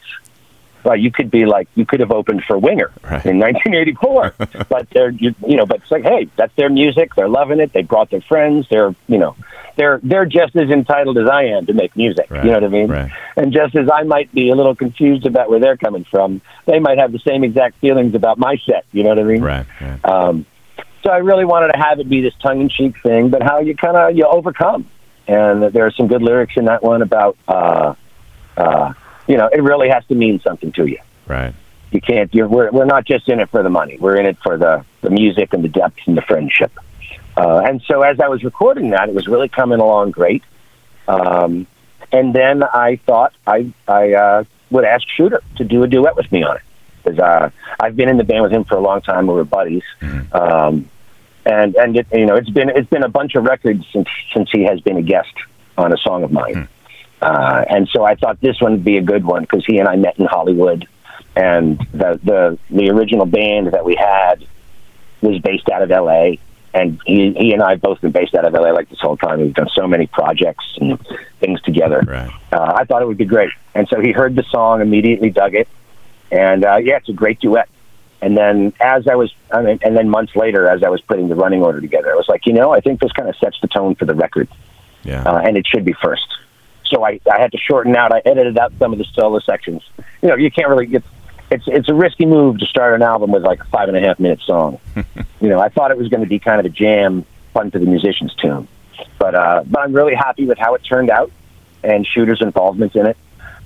well, 0.85 0.97
you 0.97 1.11
could 1.11 1.31
be 1.31 1.47
like 1.47 1.69
you 1.75 1.87
could 1.87 2.01
have 2.01 2.11
opened 2.11 2.43
for 2.45 2.59
Winger 2.59 2.91
Right. 3.03 3.25
in 3.25 3.39
1984, 3.39 4.35
but 4.69 4.89
they're 4.91 5.11
you, 5.11 5.35
you 5.47 5.57
know, 5.57 5.67
but 5.67 5.79
it's 5.79 5.91
like, 5.91 6.03
hey, 6.03 6.29
that's 6.37 6.55
their 6.57 6.71
music. 6.71 7.15
They're 7.15 7.29
loving 7.29 7.61
it. 7.61 7.73
They 7.73 7.83
brought 7.83 8.11
their 8.11 8.21
friends. 8.21 8.67
They're 8.71 8.95
you 9.07 9.19
know, 9.19 9.37
they're 9.77 10.01
they're 10.03 10.27
just 10.27 10.57
as 10.57 10.71
entitled 10.71 11.19
as 11.19 11.29
I 11.29 11.45
am 11.45 11.67
to 11.67 11.73
make 11.73 11.97
music. 11.97 12.31
Right. 12.31 12.45
You 12.45 12.51
know 12.51 12.57
what 12.57 12.65
I 12.65 12.69
mean? 12.69 12.89
Right. 12.89 13.13
And 13.37 13.53
just 13.53 13.75
as 13.77 13.89
I 13.93 14.03
might 14.03 14.33
be 14.33 14.51
a 14.51 14.55
little 14.55 14.75
confused 14.75 15.27
about 15.27 15.51
where 15.51 15.61
they're 15.61 15.77
coming 15.77 16.05
from, 16.05 16.41
they 16.67 16.79
might 16.79 16.99
have 16.99 17.13
the 17.13 17.21
same 17.21 17.45
exact 17.45 17.79
feelings 17.79 18.15
about 18.15 18.39
my 18.39 18.57
set. 18.67 18.85
You 18.93 19.05
know 19.05 19.11
what 19.11 19.19
I 19.19 19.25
mean? 19.25 19.43
Right. 19.43 19.67
right. 19.81 20.05
Um, 20.05 20.47
so 21.03 21.11
I 21.11 21.19
really 21.19 21.45
wanted 21.45 21.73
to 21.73 21.79
have 21.79 21.99
it 21.99 22.09
be 22.09 22.21
this 22.21 22.35
tongue-in-cheek 22.41 23.03
thing, 23.03 23.31
but 23.31 23.43
how 23.43 23.59
you 23.59 23.75
kind 23.75 23.97
of 23.97 24.17
you 24.17 24.25
overcome. 24.25 24.89
And 25.27 25.63
there 25.63 25.87
are 25.87 25.91
some 25.93 26.07
good 26.09 26.23
lyrics 26.23 26.55
in 26.57 26.67
that 26.67 26.83
one 26.83 27.03
about, 27.03 27.37
uh, 27.49 27.95
uh, 28.57 28.93
you 29.27 29.37
know, 29.37 29.49
it 29.53 29.63
really 29.63 29.89
has 29.89 30.05
to 30.07 30.15
mean 30.15 30.41
something 30.41 30.73
to 30.73 30.87
you. 30.87 30.99
Right. 31.27 31.55
You 31.91 32.01
can't. 32.01 32.35
You're, 32.35 32.49
we're 32.49 32.71
we're 32.71 32.87
not 32.87 33.05
just 33.05 33.29
in 33.29 33.41
it 33.41 33.51
for 33.51 33.63
the 33.63 33.71
money. 33.71 33.99
We're 33.99 34.17
in 34.17 34.27
it 34.27 34.39
for 34.43 34.57
the 34.57 34.85
the 35.03 35.11
music 35.11 35.53
and 35.53 35.63
the 35.63 35.69
depth 35.69 35.99
and 36.07 36.17
the 36.17 36.23
friendship. 36.23 36.73
Uh, 37.37 37.63
and 37.65 37.83
so 37.83 38.03
as 38.03 38.21
I 38.21 38.29
was 38.29 38.45
recording 38.45 38.91
that, 38.91 39.09
it 39.09 39.15
was 39.15 39.27
really 39.27 39.49
coming 39.49 39.79
along 39.79 40.11
great. 40.11 40.43
Um, 41.09 41.67
and 42.11 42.35
then 42.35 42.63
I 42.63 42.97
thought 43.07 43.35
I 43.47 43.73
I 43.89 44.13
uh, 44.15 44.45
would 44.71 44.85
ask 44.85 45.07
Shooter 45.09 45.43
to 45.57 45.65
do 45.65 45.83
a 45.83 45.89
duet 45.89 46.17
with 46.17 46.31
me 46.33 46.43
on 46.43 46.57
it 46.57 46.63
because 47.03 47.19
uh, 47.19 47.51
I've 47.81 47.97
been 47.97 48.09
in 48.09 48.17
the 48.17 48.25
band 48.25 48.43
with 48.43 48.53
him 48.53 48.65
for 48.65 48.77
a 48.77 48.81
long 48.81 49.01
time. 49.03 49.27
We 49.27 49.35
were 49.35 49.45
buddies, 49.45 49.83
um, 50.33 50.89
and 51.45 51.75
and 51.77 51.97
it, 51.97 52.07
you 52.13 52.27
know 52.27 52.37
it's 52.37 52.51
been 52.51 52.71
it's 52.71 52.89
been 52.89 53.03
a 53.03 53.09
bunch 53.09 53.35
of 53.35 53.45
records 53.45 53.87
since 53.93 54.09
since 54.33 54.51
he 54.51 54.65
has 54.65 54.81
been 54.81 54.97
a 54.97 55.03
guest 55.03 55.33
on 55.77 55.93
a 55.93 55.97
song 55.99 56.23
of 56.23 56.33
mine. 56.33 56.69
Uh, 57.23 57.65
and 57.69 57.89
so 57.93 58.05
I 58.05 58.17
thought 58.17 58.41
this 58.41 58.61
one 58.61 58.73
would 58.73 58.85
be 58.85 58.97
a 58.97 59.03
good 59.03 59.25
one 59.25 59.43
because 59.43 59.65
he 59.65 59.79
and 59.79 59.89
I 59.89 59.97
met 59.97 60.19
in 60.19 60.27
Hollywood, 60.27 60.89
and 61.37 61.79
the 61.93 62.19
the 62.25 62.59
the 62.71 62.91
original 62.91 63.27
band 63.27 63.69
that 63.73 63.85
we 63.85 63.95
had 63.95 64.45
was 65.21 65.39
based 65.41 65.69
out 65.69 65.83
of 65.83 65.91
L.A. 65.91 66.41
And 66.75 67.01
he 67.07 67.33
he 67.35 67.53
and 67.53 67.63
I 67.63 67.71
have 67.71 67.83
both 67.83 68.01
been 68.01 68.13
based 68.13 68.35
out 68.35 68.45
of 68.45 68.55
L.A. 68.55 68.73
like 68.73 68.89
this 68.89 68.99
whole 69.01 69.17
time. 69.17 69.41
We've 69.41 69.55
done 69.55 69.69
so 69.75 69.87
many 69.87 70.07
projects 70.07 70.65
and 70.81 70.99
things 71.39 71.61
together. 71.63 72.01
Right. 72.05 72.31
Uh, 72.53 72.73
I 72.77 72.85
thought 72.85 73.03
it 73.03 73.07
would 73.07 73.19
be 73.19 73.25
great, 73.27 73.51
and 73.75 73.87
so 73.89 74.01
he 74.01 74.11
heard 74.11 74.35
the 74.35 74.45
song, 74.51 74.81
immediately 74.81 75.31
dug 75.31 75.55
it, 75.55 75.69
and 76.33 76.65
uh, 76.65 76.79
yeah, 76.83 76.97
it's 76.97 77.09
a 77.09 77.13
great 77.13 77.39
duet. 77.41 77.69
And 78.23 78.37
then 78.37 78.73
as 78.81 79.07
I 79.09 79.17
was, 79.17 79.35
I 79.51 79.63
mean, 79.63 79.81
and 79.83 79.97
then 79.97 80.09
months 80.09 80.35
later, 80.37 80.69
as 80.69 80.83
I 80.83 80.89
was 80.89 81.01
putting 81.03 81.29
the 81.29 81.35
running 81.35 81.63
order 81.63 81.81
together, 81.81 82.11
I 82.13 82.15
was 82.15 82.27
like, 82.29 82.47
you 82.47 82.53
know, 82.53 82.73
I 82.73 82.81
think 82.81 83.01
this 83.01 83.13
kind 83.13 83.29
of 83.29 83.37
sets 83.37 83.59
the 83.61 83.67
tone 83.69 83.97
for 83.97 84.05
the 84.05 84.15
record 84.15 84.49
Yeah. 85.03 85.25
uh, 85.25 85.39
and 85.39 85.57
it 85.57 85.67
should 85.67 85.85
be 85.85 85.93
first. 86.01 86.27
So 86.93 87.05
I, 87.05 87.21
I 87.31 87.41
had 87.41 87.53
to 87.53 87.59
shorten 87.59 87.97
out. 87.97 88.13
I 88.13 88.21
edited 88.25 88.59
out 88.59 88.73
some 88.79 88.93
of 88.93 88.99
the 88.99 89.05
solo 89.15 89.39
sections. 89.41 89.83
You 90.21 90.29
know, 90.29 90.37
you 90.37 90.51
can't 90.51 90.69
really 90.69 90.87
get. 90.87 91.03
It's 91.51 91.65
it's 91.67 91.89
a 91.89 91.95
risky 91.95 92.27
move 92.27 92.59
to 92.59 92.67
start 92.67 92.95
an 92.95 93.03
album 93.03 93.31
with 93.31 93.43
like 93.43 93.61
a 93.61 93.65
five 93.67 93.89
and 93.89 93.97
a 93.97 94.01
half 94.01 94.19
minute 94.19 94.41
song. 94.41 94.79
you 95.41 95.49
know, 95.49 95.61
I 95.61 95.69
thought 95.69 95.91
it 95.91 95.99
was 95.99 96.09
going 96.09 96.23
to 96.23 96.29
be 96.29 96.39
kind 96.39 96.61
of 96.61 96.67
a 96.67 96.71
jam, 96.71 97.25
fun 97.53 97.71
for 97.71 97.79
the 97.79 97.87
musicians 97.87 98.35
tune. 98.35 98.69
But 99.19 99.35
uh, 99.35 99.65
but 99.67 99.81
I'm 99.81 99.93
really 99.93 100.15
happy 100.15 100.47
with 100.47 100.59
how 100.59 100.75
it 100.75 100.81
turned 100.81 101.11
out, 101.11 101.31
and 101.83 102.07
Shooter's 102.07 102.43
involvement 102.43 102.95
in 102.95 103.07
it. 103.07 103.17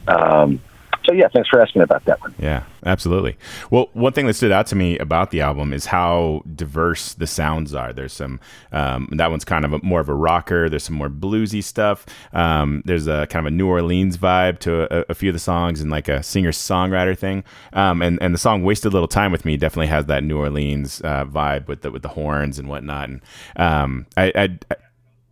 Um, 0.08 0.60
so 1.06 1.14
yeah, 1.14 1.28
thanks 1.32 1.48
for 1.48 1.60
asking 1.60 1.82
about 1.82 2.04
that 2.04 2.20
one. 2.20 2.34
Yeah, 2.38 2.64
absolutely. 2.84 3.36
Well, 3.70 3.88
one 3.92 4.12
thing 4.12 4.26
that 4.26 4.34
stood 4.34 4.52
out 4.52 4.66
to 4.68 4.76
me 4.76 4.98
about 4.98 5.30
the 5.30 5.40
album 5.40 5.72
is 5.72 5.86
how 5.86 6.42
diverse 6.54 7.14
the 7.14 7.26
sounds 7.26 7.74
are. 7.74 7.92
There's 7.92 8.12
some 8.12 8.40
um, 8.72 9.08
that 9.12 9.30
one's 9.30 9.44
kind 9.44 9.64
of 9.64 9.72
a, 9.72 9.78
more 9.82 10.00
of 10.00 10.08
a 10.08 10.14
rocker. 10.14 10.68
There's 10.68 10.84
some 10.84 10.96
more 10.96 11.08
bluesy 11.08 11.62
stuff. 11.62 12.06
Um, 12.32 12.82
there's 12.84 13.06
a 13.06 13.26
kind 13.28 13.46
of 13.46 13.52
a 13.52 13.56
New 13.56 13.68
Orleans 13.68 14.18
vibe 14.18 14.58
to 14.60 14.92
a, 14.94 15.04
a 15.10 15.14
few 15.14 15.30
of 15.30 15.34
the 15.34 15.40
songs 15.40 15.80
and 15.80 15.90
like 15.90 16.08
a 16.08 16.22
singer 16.22 16.52
songwriter 16.52 17.16
thing. 17.16 17.44
Um, 17.72 18.02
and 18.02 18.20
and 18.20 18.34
the 18.34 18.38
song 18.38 18.62
"Wasted 18.62 18.92
Little 18.92 19.08
Time 19.08 19.32
with 19.32 19.44
Me" 19.44 19.56
definitely 19.56 19.88
has 19.88 20.06
that 20.06 20.24
New 20.24 20.38
Orleans 20.38 21.00
uh, 21.02 21.24
vibe 21.24 21.68
with 21.68 21.82
the 21.82 21.90
with 21.90 22.02
the 22.02 22.08
horns 22.08 22.58
and 22.58 22.68
whatnot. 22.68 23.08
And 23.08 23.20
um, 23.56 24.06
I, 24.16 24.32
I 24.34 24.76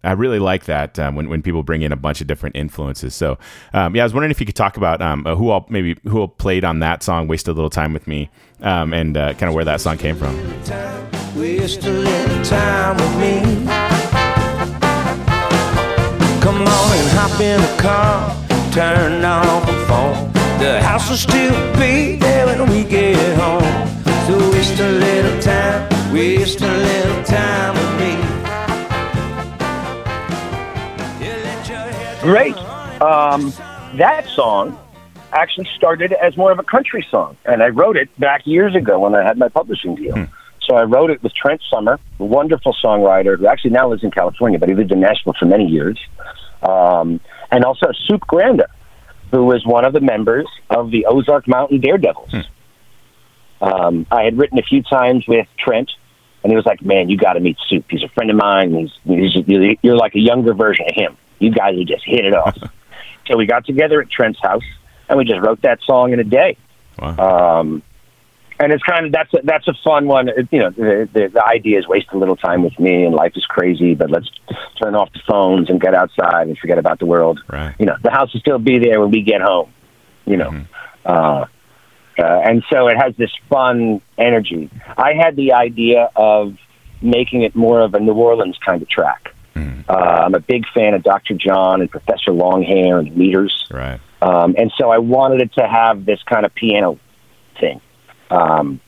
I 0.05 0.13
really 0.13 0.39
like 0.39 0.65
that 0.67 0.99
um, 0.99 1.15
when 1.15 1.29
when 1.29 1.43
people 1.43 1.63
bring 1.63 1.83
in 1.83 1.93
a 1.93 1.97
bunch 1.97 2.21
of 2.21 2.27
different 2.27 2.57
influences. 2.57 3.15
So 3.15 3.39
um, 3.73 3.95
yeah, 3.97 4.03
I 4.03 4.05
was 4.05 4.15
wondering 4.15 4.31
if 4.31 4.41
you 4.41 4.47
could 4.47 4.57
talk 4.57 4.77
about 4.77 5.01
um, 5.01 5.25
who 5.25 5.51
all 5.51 5.67
maybe 5.69 5.97
who 6.05 6.21
all 6.21 6.29
played 6.29 6.65
on 6.65 6.81
that 6.81 7.03
song, 7.03 7.29
"Waste 7.29 7.49
a 7.49 7.53
Little 7.53 7.71
Time 7.71 7.93
with 7.93 8.07
Me," 8.07 8.31
um, 8.61 8.93
and 8.93 9.17
uh, 9.17 9.35
kind 9.35 9.49
of 9.49 9.55
where 9.55 9.65
that 9.65 9.81
song 9.81 9.99
came 9.99 10.17
from. 10.17 10.37
Waste 11.37 11.85
a 11.85 11.91
little 11.91 12.45
time 12.45 12.97
with 12.97 13.19
me. 13.19 13.41
Come 16.41 16.61
on 16.61 16.93
and 16.99 17.09
hop 17.17 17.41
in 17.41 17.61
the 17.61 17.83
car, 17.83 18.37
turn 18.73 19.25
off 19.25 19.67
the 19.67 19.73
phone. 19.87 20.33
The 20.61 20.81
house 20.83 21.09
will 21.11 21.17
still 21.17 21.55
be 21.75 22.17
there 22.17 22.47
when 22.47 22.71
we 22.71 22.85
get 22.85 23.17
home. 23.39 23.63
So 24.27 24.39
waste 24.53 24.79
a 24.79 24.91
little 24.91 25.41
time, 25.43 26.13
waste 26.13 26.61
a 26.61 26.67
little 26.67 27.25
time 27.25 27.75
with 27.75 28.01
me. 28.01 28.24
Great. 32.25 32.57
Um, 33.03 33.53
that 33.97 34.27
song 34.29 34.79
actually 35.35 35.69
started 35.77 36.11
as 36.13 36.39
more 36.39 36.51
of 36.51 36.59
a 36.59 36.63
country 36.63 37.07
song, 37.11 37.37
and 37.45 37.63
I 37.63 37.69
wrote 37.69 37.99
it 37.99 38.09
back 38.19 38.47
years 38.47 38.75
ago 38.75 38.99
when 39.01 39.15
I 39.15 39.23
had 39.23 39.37
my 39.37 39.49
publishing 39.51 39.95
deal. 39.95 40.17
So 40.63 40.77
I 40.77 40.85
wrote 40.85 41.11
it 41.11 41.23
with 41.23 41.35
Trent 41.35 41.61
Summar, 41.71 41.99
a 42.19 42.25
wonderful 42.25 42.75
songwriter 42.83 43.39
who 43.39 43.47
actually 43.47 43.73
now 43.73 43.91
lives 43.91 44.03
in 44.03 44.11
California, 44.11 44.59
but 44.59 44.71
he 44.71 44.75
lived 44.75 44.91
in 44.91 45.01
Nashville 45.01 45.35
for 45.39 45.45
many 45.45 45.67
years, 45.67 45.99
um, 46.63 47.21
and 47.51 47.63
also 47.63 47.89
Supe 48.07 48.23
Granda, 48.23 48.69
who 49.31 49.45
was 49.45 49.67
one 49.67 49.85
of 49.85 49.93
the 49.93 50.01
members 50.01 50.47
of 50.71 50.91
the 50.91 51.05
Ozark 51.05 51.47
Mountain 51.47 51.81
Daredevils. 51.81 52.33
Um, 53.61 54.07
I 54.11 54.23
had 54.23 54.39
written 54.39 54.59
a 54.59 54.63
few 54.63 54.83
times 54.83 55.27
with 55.29 55.47
Trent, 55.59 55.91
and 56.43 56.51
he 56.51 56.57
was 56.57 56.65
like, 56.65 56.81
"Man, 56.81 57.11
you 57.11 57.19
got 57.19 57.35
to 57.35 57.41
meet 57.41 57.59
Supe. 57.69 57.85
He's 57.91 58.03
a 58.03 58.09
friend 58.09 58.31
of 58.31 58.37
mine. 58.37 58.75
He's, 58.75 58.93
he's 59.05 59.77
you're 59.83 59.97
like 59.97 60.15
a 60.15 60.21
younger 60.21 60.55
version 60.55 60.87
of 60.89 60.95
him. 60.95 61.19
You 61.45 61.53
guys 61.53 61.77
would 61.77 61.89
just 61.89 62.05
hit 62.05 62.25
it 62.25 62.35
off." 62.35 62.57
so 63.27 63.37
we 63.37 63.47
got 63.47 63.65
together 63.65 64.01
at 64.01 64.11
Trent's 64.11 64.41
house, 64.41 64.65
and 65.09 65.19
we 65.19 65.25
just 65.25 65.41
wrote 65.41 65.63
that 65.63 65.81
song 65.83 66.13
in 66.13 66.21
a 66.21 66.25
day. 66.25 66.57
Wow. 66.99 67.61
Um, 67.61 67.83
and 68.59 68.73
it's 68.73 68.83
kind 68.85 69.07
of 69.07 69.13
that's 69.13 69.33
a, 69.35 69.41
that's 69.43 69.67
a 69.69 69.75
fun 69.85 70.07
one. 70.07 70.29
It, 70.29 70.49
you 70.51 70.61
know, 70.61 70.71
the, 70.71 71.09
the 71.13 71.29
the 71.29 71.45
idea 71.45 71.79
is 71.79 71.89
waste 71.89 72.09
a 72.13 72.19
little 72.19 72.37
time 72.37 72.63
with 72.63 72.79
me, 72.79 73.05
and 73.05 73.15
life 73.15 73.33
is 73.37 73.45
crazy, 73.47 73.95
but 73.95 74.11
let's 74.11 74.31
turn 74.81 74.95
off 74.95 75.13
the 75.13 75.21
phones 75.27 75.69
and 75.69 75.81
get 75.81 75.95
outside 75.95 76.47
and 76.47 76.57
forget 76.59 76.79
about 76.79 76.99
the 76.99 77.07
world. 77.07 77.41
Right. 77.49 77.75
You 77.79 77.87
know, 77.87 77.97
the 78.03 78.11
house 78.11 78.33
will 78.33 78.41
still 78.41 78.59
be 78.59 78.79
there 78.79 79.01
when 79.01 79.11
we 79.11 79.23
get 79.23 79.41
home. 79.41 79.73
You 80.25 80.37
know, 80.37 80.65
uh, 81.05 81.47
uh, 82.19 82.23
and 82.23 82.63
so 82.73 82.89
it 82.89 82.97
has 82.97 83.15
this 83.17 83.31
fun 83.51 84.01
energy. 84.17 84.71
I 84.97 85.15
had 85.15 85.37
the 85.37 85.53
idea 85.53 86.11
of 86.15 86.57
making 87.03 87.43
it 87.43 87.55
more 87.55 87.81
of 87.81 87.95
a 87.95 88.01
New 88.01 88.15
Orleans 88.15 88.59
kind 88.65 88.81
of 88.81 88.89
track. 88.89 89.34
Uh, 89.57 89.93
I'm 89.93 90.35
a 90.35 90.41
big 90.41 90.65
fan 90.75 90.95
of 90.95 91.03
Dr. 91.03 91.35
John 91.35 91.81
and 91.81 91.91
Professor 91.91 92.31
Longhair 92.31 92.99
and 92.99 93.17
Meters. 93.17 93.67
Right. 93.71 94.01
Um, 94.23 94.55
and 94.57 94.73
so 94.79 94.91
I 94.91 94.99
wanted 94.99 95.43
it 95.43 95.53
to 95.55 95.69
have 95.69 96.05
this 96.07 96.21
kind 96.23 96.47
of 96.47 96.55
piano 96.55 96.99
thing. 97.61 97.81
Um, 98.31 98.81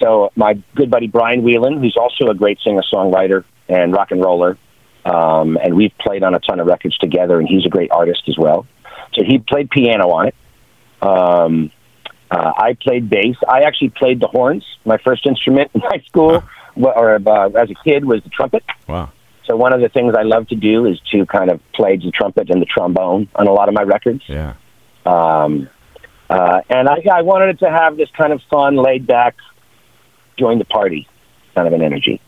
so 0.00 0.30
my 0.36 0.54
good 0.74 0.90
buddy 0.90 1.06
Brian 1.06 1.42
Whelan, 1.42 1.80
who's 1.80 1.96
also 1.96 2.30
a 2.30 2.34
great 2.34 2.58
singer 2.64 2.82
songwriter 2.92 3.44
and 3.68 3.92
rock 3.92 4.10
and 4.10 4.22
roller, 4.22 4.56
um, 5.04 5.58
and 5.62 5.74
we've 5.74 5.92
played 5.98 6.22
on 6.22 6.34
a 6.34 6.40
ton 6.40 6.60
of 6.60 6.66
records 6.66 6.96
together, 6.98 7.38
and 7.38 7.48
he's 7.48 7.66
a 7.66 7.68
great 7.68 7.90
artist 7.90 8.22
as 8.28 8.36
well. 8.38 8.66
So 9.14 9.24
he 9.24 9.38
played 9.38 9.70
piano 9.70 10.10
on 10.10 10.28
it. 10.28 10.34
Um, 11.02 11.70
uh, 12.30 12.52
I 12.56 12.76
played 12.80 13.08
bass. 13.08 13.36
I 13.48 13.62
actually 13.62 13.90
played 13.90 14.20
the 14.20 14.26
horns. 14.26 14.64
My 14.84 14.98
first 14.98 15.26
instrument 15.26 15.70
in 15.74 15.80
high 15.80 16.02
school, 16.06 16.42
or 16.76 17.14
uh, 17.14 17.48
as 17.50 17.70
a 17.70 17.74
kid, 17.84 18.04
was 18.04 18.22
the 18.22 18.30
trumpet. 18.30 18.64
Wow. 18.86 19.10
So 19.48 19.56
one 19.56 19.72
of 19.72 19.80
the 19.80 19.88
things 19.88 20.14
I 20.16 20.22
love 20.22 20.46
to 20.48 20.54
do 20.54 20.86
is 20.86 21.00
to 21.12 21.24
kind 21.26 21.50
of 21.50 21.60
play 21.72 21.96
the 21.96 22.10
trumpet 22.10 22.50
and 22.50 22.60
the 22.60 22.66
trombone 22.66 23.28
on 23.34 23.46
a 23.46 23.52
lot 23.52 23.68
of 23.68 23.74
my 23.74 23.82
records. 23.82 24.22
Yeah. 24.26 24.54
Um, 25.06 25.68
uh, 26.28 26.60
and 26.68 26.88
I, 26.88 26.98
I 27.10 27.22
wanted 27.22 27.50
it 27.50 27.58
to 27.60 27.70
have 27.70 27.96
this 27.96 28.10
kind 28.16 28.32
of 28.32 28.42
fun, 28.50 28.76
laid 28.76 29.06
back, 29.06 29.36
join 30.38 30.58
the 30.58 30.66
party 30.66 31.08
kind 31.54 31.66
of 31.66 31.72
an 31.72 31.82
energy. 31.82 32.20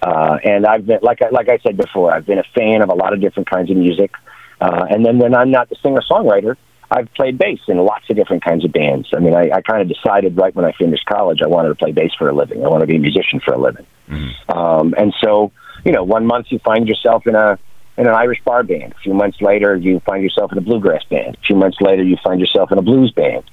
Uh, 0.00 0.38
and 0.42 0.66
I've 0.66 0.86
been, 0.86 0.98
like 1.02 1.22
I, 1.22 1.28
like 1.28 1.48
I 1.48 1.58
said 1.58 1.76
before, 1.76 2.12
I've 2.12 2.26
been 2.26 2.38
a 2.38 2.44
fan 2.54 2.82
of 2.82 2.88
a 2.88 2.94
lot 2.94 3.12
of 3.12 3.20
different 3.20 3.48
kinds 3.48 3.70
of 3.70 3.76
music. 3.76 4.10
Uh, 4.60 4.86
and 4.90 5.04
then 5.04 5.18
when 5.18 5.34
I'm 5.34 5.50
not 5.50 5.68
the 5.68 5.76
singer 5.82 6.00
songwriter, 6.10 6.56
I've 6.90 7.12
played 7.14 7.38
bass 7.38 7.60
in 7.68 7.78
lots 7.78 8.04
of 8.10 8.16
different 8.16 8.44
kinds 8.44 8.64
of 8.64 8.72
bands. 8.72 9.08
I 9.14 9.20
mean, 9.20 9.34
I, 9.34 9.50
I 9.50 9.60
kind 9.62 9.80
of 9.80 9.88
decided 9.88 10.36
right 10.36 10.54
when 10.54 10.64
I 10.64 10.72
finished 10.72 11.06
college 11.06 11.40
I 11.42 11.46
wanted 11.46 11.68
to 11.68 11.74
play 11.74 11.92
bass 11.92 12.10
for 12.18 12.28
a 12.28 12.34
living. 12.34 12.64
I 12.64 12.68
want 12.68 12.80
to 12.82 12.86
be 12.86 12.96
a 12.96 12.98
musician 12.98 13.40
for 13.44 13.54
a 13.54 13.58
living. 13.58 13.86
Um, 14.48 14.94
and 14.98 15.14
so, 15.22 15.52
you 15.84 15.92
know, 15.92 16.04
one 16.04 16.26
month 16.26 16.46
you 16.50 16.58
find 16.60 16.88
yourself 16.88 17.26
in 17.26 17.34
a 17.34 17.58
in 17.98 18.06
an 18.06 18.14
Irish 18.14 18.40
bar 18.44 18.62
band. 18.62 18.92
A 18.92 18.98
few 19.02 19.12
months 19.12 19.38
later, 19.40 19.76
you 19.76 20.00
find 20.00 20.22
yourself 20.22 20.50
in 20.52 20.58
a 20.58 20.62
bluegrass 20.62 21.04
band. 21.04 21.36
A 21.36 21.46
few 21.46 21.56
months 21.56 21.76
later, 21.80 22.02
you 22.02 22.16
find 22.24 22.40
yourself 22.40 22.72
in 22.72 22.78
a 22.78 22.82
blues 22.82 23.12
band, 23.12 23.44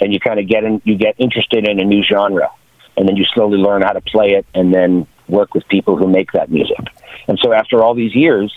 and 0.00 0.12
you 0.12 0.20
kind 0.20 0.38
of 0.38 0.48
get 0.48 0.64
in, 0.64 0.80
you 0.84 0.96
get 0.96 1.16
interested 1.18 1.66
in 1.66 1.80
a 1.80 1.84
new 1.84 2.02
genre, 2.02 2.48
and 2.96 3.08
then 3.08 3.16
you 3.16 3.24
slowly 3.34 3.58
learn 3.58 3.82
how 3.82 3.92
to 3.92 4.00
play 4.00 4.30
it, 4.32 4.46
and 4.54 4.72
then 4.72 5.06
work 5.28 5.52
with 5.54 5.66
people 5.68 5.96
who 5.96 6.06
make 6.06 6.32
that 6.32 6.50
music. 6.50 6.78
And 7.26 7.38
so, 7.42 7.52
after 7.52 7.82
all 7.82 7.94
these 7.94 8.14
years, 8.14 8.54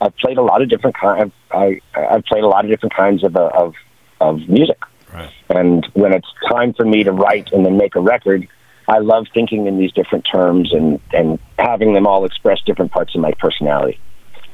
I've 0.00 0.16
played 0.16 0.36
a 0.36 0.42
lot 0.42 0.60
of 0.60 0.68
different 0.68 0.96
kind. 0.96 1.32
I 1.50 1.80
I've 1.94 2.24
played 2.24 2.44
a 2.44 2.48
lot 2.48 2.64
of 2.64 2.70
different 2.70 2.94
kinds 2.94 3.24
of 3.24 3.36
uh, 3.36 3.50
of 3.54 3.74
of 4.20 4.48
music. 4.48 4.78
Right. 5.12 5.30
And 5.48 5.86
when 5.94 6.12
it's 6.12 6.28
time 6.50 6.74
for 6.74 6.84
me 6.84 7.04
to 7.04 7.12
write 7.12 7.52
and 7.52 7.64
then 7.64 7.76
make 7.76 7.94
a 7.94 8.00
record, 8.00 8.48
I 8.86 8.98
love 8.98 9.26
thinking 9.32 9.66
in 9.66 9.78
these 9.78 9.92
different 9.92 10.26
terms 10.30 10.72
and, 10.72 11.00
and 11.12 11.38
having 11.58 11.94
them 11.94 12.06
all 12.06 12.24
express 12.24 12.60
different 12.66 12.92
parts 12.92 13.14
of 13.14 13.20
my 13.20 13.32
personality. 13.32 13.98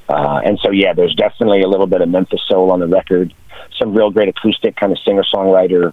Uh, 0.09 0.41
and 0.45 0.59
so, 0.63 0.71
yeah, 0.71 0.93
there's 0.93 1.15
definitely 1.15 1.63
a 1.63 1.69
little 1.69 1.87
bit 1.87 2.01
of 2.01 2.09
Memphis 2.09 2.41
soul 2.49 2.71
on 2.71 2.81
the 2.81 2.87
record. 2.87 3.33
Some 3.79 3.95
real 3.95 4.11
great 4.11 4.29
acoustic 4.29 4.77
kind 4.77 4.93
of 4.93 4.99
singer 5.07 5.25
songwriter, 5.35 5.93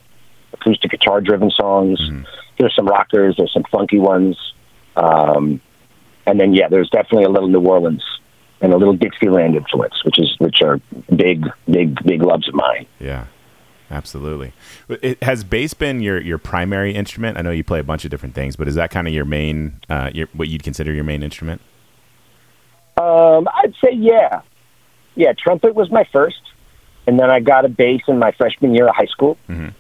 acoustic 0.54 0.92
guitar 0.92 1.22
driven 1.22 1.52
songs. 1.52 2.00
There's 2.58 2.76
some 2.76 2.88
rockers. 2.88 3.36
There's 3.38 3.54
some 3.54 3.64
funky 3.72 4.00
ones. 4.00 4.38
Um, 4.96 5.62
and 6.26 6.40
then, 6.40 6.54
yeah, 6.54 6.68
there's 6.68 6.90
definitely 6.90 7.26
a 7.26 7.30
little 7.30 7.48
New 7.48 7.62
Orleans 7.62 8.04
and 8.62 8.74
a 8.74 8.78
little 8.78 8.96
Dixieland 8.96 9.56
influence, 9.56 10.04
which 10.04 10.20
is 10.20 10.36
which 10.40 10.62
are 10.64 10.80
big, 11.16 11.46
big, 11.70 12.04
big 12.04 12.24
loves 12.24 12.48
of 12.48 12.56
mine. 12.56 12.88
Yeah, 13.00 13.28
absolutely. 13.92 14.54
It, 14.90 15.22
has 15.24 15.44
bass 15.44 15.74
been 15.74 16.02
your, 16.02 16.22
your 16.22 16.38
primary 16.38 16.94
instrument? 16.94 17.38
I 17.38 17.42
know 17.42 17.52
you 17.52 17.64
play 17.64 17.80
a 17.80 17.84
bunch 17.84 18.06
of 18.06 18.12
different 18.12 18.36
things, 18.36 18.56
but 18.56 18.68
is 18.68 18.76
that 18.76 18.92
kind 18.92 19.08
of 19.08 19.14
your 19.14 19.26
main, 19.26 19.80
uh, 19.90 20.12
your, 20.14 20.28
what 20.34 20.48
you'd 20.48 20.64
consider 20.64 20.94
your 20.94 21.04
main 21.04 21.24
instrument? 21.24 21.62
Um, 22.98 23.48
I'd 23.54 23.74
say 23.84 23.94
yeah, 23.94 24.42
yeah. 25.16 25.34
Trumpet 25.38 25.76
was 25.76 25.92
my 25.92 26.04
first, 26.12 26.42
and 27.06 27.20
then 27.20 27.30
I 27.30 27.40
got 27.40 27.64
a 27.64 27.70
bass 27.70 28.02
in 28.08 28.18
my 28.18 28.32
freshman 28.32 28.74
year 28.74 28.88
of 28.88 28.96
high 28.96 29.06
school. 29.06 29.38
Mhm. 29.48 29.74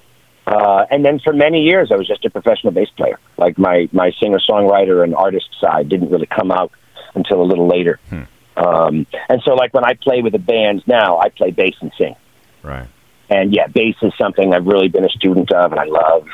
Uh, 0.45 0.85
and 0.89 1.03
then 1.03 1.19
for 1.19 1.33
many 1.33 1.63
years, 1.63 1.91
I 1.91 1.95
was 1.95 2.07
just 2.07 2.23
a 2.23 2.29
professional 2.29 2.71
bass 2.71 2.89
player. 2.95 3.19
Like 3.37 3.57
my 3.57 3.89
my 3.91 4.11
singer 4.21 4.39
songwriter 4.39 5.03
and 5.03 5.13
artist 5.15 5.49
side 5.59 5.89
didn't 5.89 6.09
really 6.09 6.27
come 6.27 6.51
out 6.51 6.71
until 7.15 7.41
a 7.41 7.43
little 7.43 7.67
later. 7.67 7.99
Hmm. 8.09 8.23
Um, 8.55 9.07
and 9.29 9.41
so, 9.43 9.53
like 9.55 9.73
when 9.73 9.83
I 9.83 9.95
play 9.95 10.21
with 10.21 10.33
the 10.33 10.39
bands 10.39 10.83
now, 10.87 11.17
I 11.17 11.29
play 11.29 11.51
bass 11.51 11.75
and 11.81 11.91
sing. 11.97 12.15
Right. 12.63 12.87
And 13.29 13.53
yeah, 13.53 13.67
bass 13.67 13.95
is 14.01 14.13
something 14.17 14.53
I've 14.53 14.65
really 14.65 14.87
been 14.87 15.05
a 15.05 15.09
student 15.09 15.51
of, 15.51 15.71
and 15.71 15.79
I 15.79 15.85
love. 15.85 16.27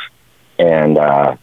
And 0.59 0.97
uh, 0.97 1.35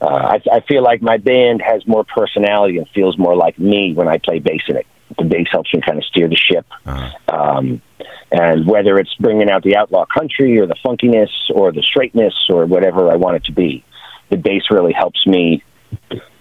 uh, 0.00 0.06
I, 0.06 0.40
I 0.50 0.60
feel 0.60 0.82
like 0.82 1.02
my 1.02 1.18
band 1.18 1.62
has 1.62 1.86
more 1.86 2.04
personality 2.04 2.78
and 2.78 2.88
feels 2.90 3.18
more 3.18 3.36
like 3.36 3.58
me 3.58 3.92
when 3.94 4.08
I 4.08 4.18
play 4.18 4.38
bass 4.38 4.62
in 4.68 4.76
it. 4.76 4.86
The 5.18 5.24
bass 5.24 5.46
helps 5.50 5.72
me 5.72 5.80
kind 5.80 5.98
of 5.98 6.04
steer 6.04 6.28
the 6.28 6.36
ship. 6.36 6.66
Uh-huh. 6.86 7.12
Um, 7.28 7.82
and 8.32 8.66
whether 8.66 8.98
it's 8.98 9.14
bringing 9.14 9.50
out 9.50 9.62
the 9.62 9.76
outlaw 9.76 10.06
country 10.06 10.58
or 10.58 10.66
the 10.66 10.76
funkiness 10.84 11.30
or 11.54 11.72
the 11.72 11.82
straightness 11.82 12.34
or 12.48 12.66
whatever 12.66 13.10
I 13.10 13.16
want 13.16 13.36
it 13.36 13.44
to 13.44 13.52
be, 13.52 13.84
the 14.30 14.36
bass 14.36 14.64
really 14.70 14.92
helps 14.92 15.24
me 15.26 15.62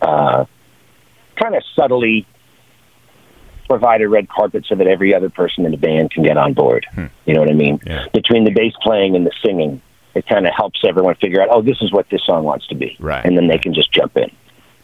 uh, 0.01 0.45
kind 1.35 1.55
of 1.55 1.63
subtly 1.75 2.25
provide 3.67 4.01
a 4.01 4.09
red 4.09 4.29
carpet 4.29 4.65
so 4.67 4.75
that 4.75 4.87
every 4.87 5.13
other 5.13 5.29
person 5.29 5.65
in 5.65 5.71
the 5.71 5.77
band 5.77 6.11
can 6.11 6.23
get 6.23 6.37
on 6.37 6.53
board. 6.53 6.85
You 7.25 7.33
know 7.33 7.39
what 7.39 7.49
I 7.49 7.53
mean? 7.53 7.79
Yeah. 7.85 8.05
Between 8.13 8.43
the 8.43 8.51
bass 8.51 8.73
playing 8.81 9.15
and 9.15 9.25
the 9.25 9.31
singing, 9.43 9.81
it 10.15 10.27
kind 10.27 10.45
of 10.45 10.53
helps 10.55 10.81
everyone 10.87 11.15
figure 11.15 11.41
out, 11.41 11.49
oh, 11.51 11.61
this 11.61 11.81
is 11.81 11.91
what 11.91 12.07
this 12.09 12.21
song 12.25 12.43
wants 12.43 12.67
to 12.67 12.75
be. 12.75 12.95
Right. 12.99 13.25
And 13.25 13.37
then 13.37 13.47
they 13.47 13.57
can 13.57 13.73
just 13.73 13.91
jump 13.91 14.15
in. 14.17 14.29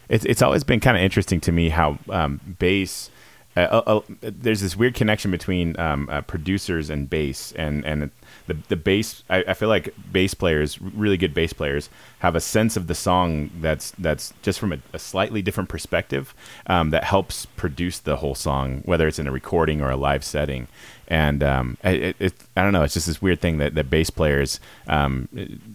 It's 0.07 0.25
it's 0.25 0.41
always 0.41 0.63
been 0.63 0.79
kind 0.79 0.97
of 0.97 1.03
interesting 1.03 1.39
to 1.41 1.51
me 1.51 1.69
how 1.69 1.99
um, 2.09 2.39
bass. 2.57 3.11
Uh, 3.59 3.83
uh, 3.85 3.97
uh, 3.97 4.01
there's 4.21 4.61
this 4.61 4.75
weird 4.75 4.93
connection 4.93 5.31
between 5.31 5.77
um, 5.79 6.07
uh, 6.09 6.21
producers 6.21 6.89
and 6.89 7.09
bass, 7.09 7.51
and 7.53 7.85
and 7.85 8.09
the 8.47 8.57
the 8.69 8.75
bass. 8.75 9.23
I, 9.29 9.43
I 9.49 9.53
feel 9.53 9.69
like 9.69 9.93
bass 10.11 10.33
players, 10.33 10.81
really 10.81 11.17
good 11.17 11.33
bass 11.33 11.51
players, 11.51 11.89
have 12.19 12.35
a 12.35 12.41
sense 12.41 12.77
of 12.77 12.87
the 12.87 12.95
song 12.95 13.49
that's 13.59 13.91
that's 13.91 14.33
just 14.41 14.59
from 14.59 14.73
a, 14.73 14.77
a 14.93 14.99
slightly 14.99 15.41
different 15.41 15.69
perspective 15.69 16.33
um, 16.67 16.91
that 16.91 17.03
helps 17.03 17.45
produce 17.45 17.99
the 17.99 18.17
whole 18.17 18.35
song, 18.35 18.81
whether 18.85 19.07
it's 19.07 19.19
in 19.19 19.27
a 19.27 19.31
recording 19.31 19.81
or 19.81 19.89
a 19.89 19.97
live 19.97 20.23
setting. 20.23 20.67
And 21.07 21.41
um, 21.43 21.77
it, 21.83 22.15
it, 22.19 22.33
I 22.55 22.61
don't 22.61 22.71
know. 22.71 22.83
It's 22.83 22.93
just 22.93 23.07
this 23.07 23.19
weird 23.19 23.41
thing 23.41 23.57
that, 23.57 23.73
that 23.73 23.89
bass 23.89 24.11
players 24.11 24.59
um, 24.87 25.27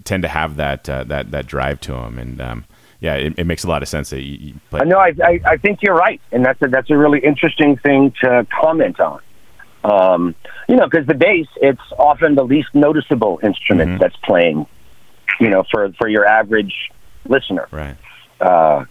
tend 0.05 0.23
to 0.23 0.29
have 0.29 0.57
that 0.57 0.89
uh, 0.89 1.05
that 1.05 1.33
that 1.33 1.47
drive 1.47 1.81
to 1.81 1.93
them, 1.93 2.19
and 2.19 2.41
um, 2.41 2.65
yeah, 3.01 3.15
it, 3.15 3.35
it 3.39 3.45
makes 3.47 3.65
a 3.65 3.69
lot 3.69 3.83
of 3.83 3.89
sense 3.89 4.11
that 4.11 4.23
you, 4.23 4.37
you 4.49 4.55
play. 4.71 4.81
I 4.81 4.85
know. 4.85 4.99
I, 4.99 5.13
I, 5.23 5.41
I 5.47 5.57
think 5.57 5.81
you're 5.83 5.95
right, 5.95 6.21
and 6.33 6.45
that's 6.45 6.61
a, 6.63 6.69
that's 6.69 6.91
a 6.91 6.97
really 6.97 7.21
interesting 7.21 7.77
thing 7.79 8.13
to 8.23 8.47
comment 8.61 8.99
on. 9.01 9.21
Um, 9.85 10.35
you 10.69 10.77
know, 10.77 10.89
because 10.89 11.07
the 11.07 11.15
bass, 11.15 11.47
it's 11.57 11.81
often 11.99 12.35
the 12.37 12.45
least 12.45 12.69
noticeable 12.75 13.39
instrument 13.43 13.93
Mhm. 13.93 13.99
that's 14.01 14.17
playing. 14.25 14.67
You 15.41 15.51
know, 15.51 15.65
for 15.71 15.93
for 15.99 16.09
your 16.09 16.25
average 16.27 16.73
listener. 17.29 17.67
Right. 17.71 17.97
Uh, 18.41 18.85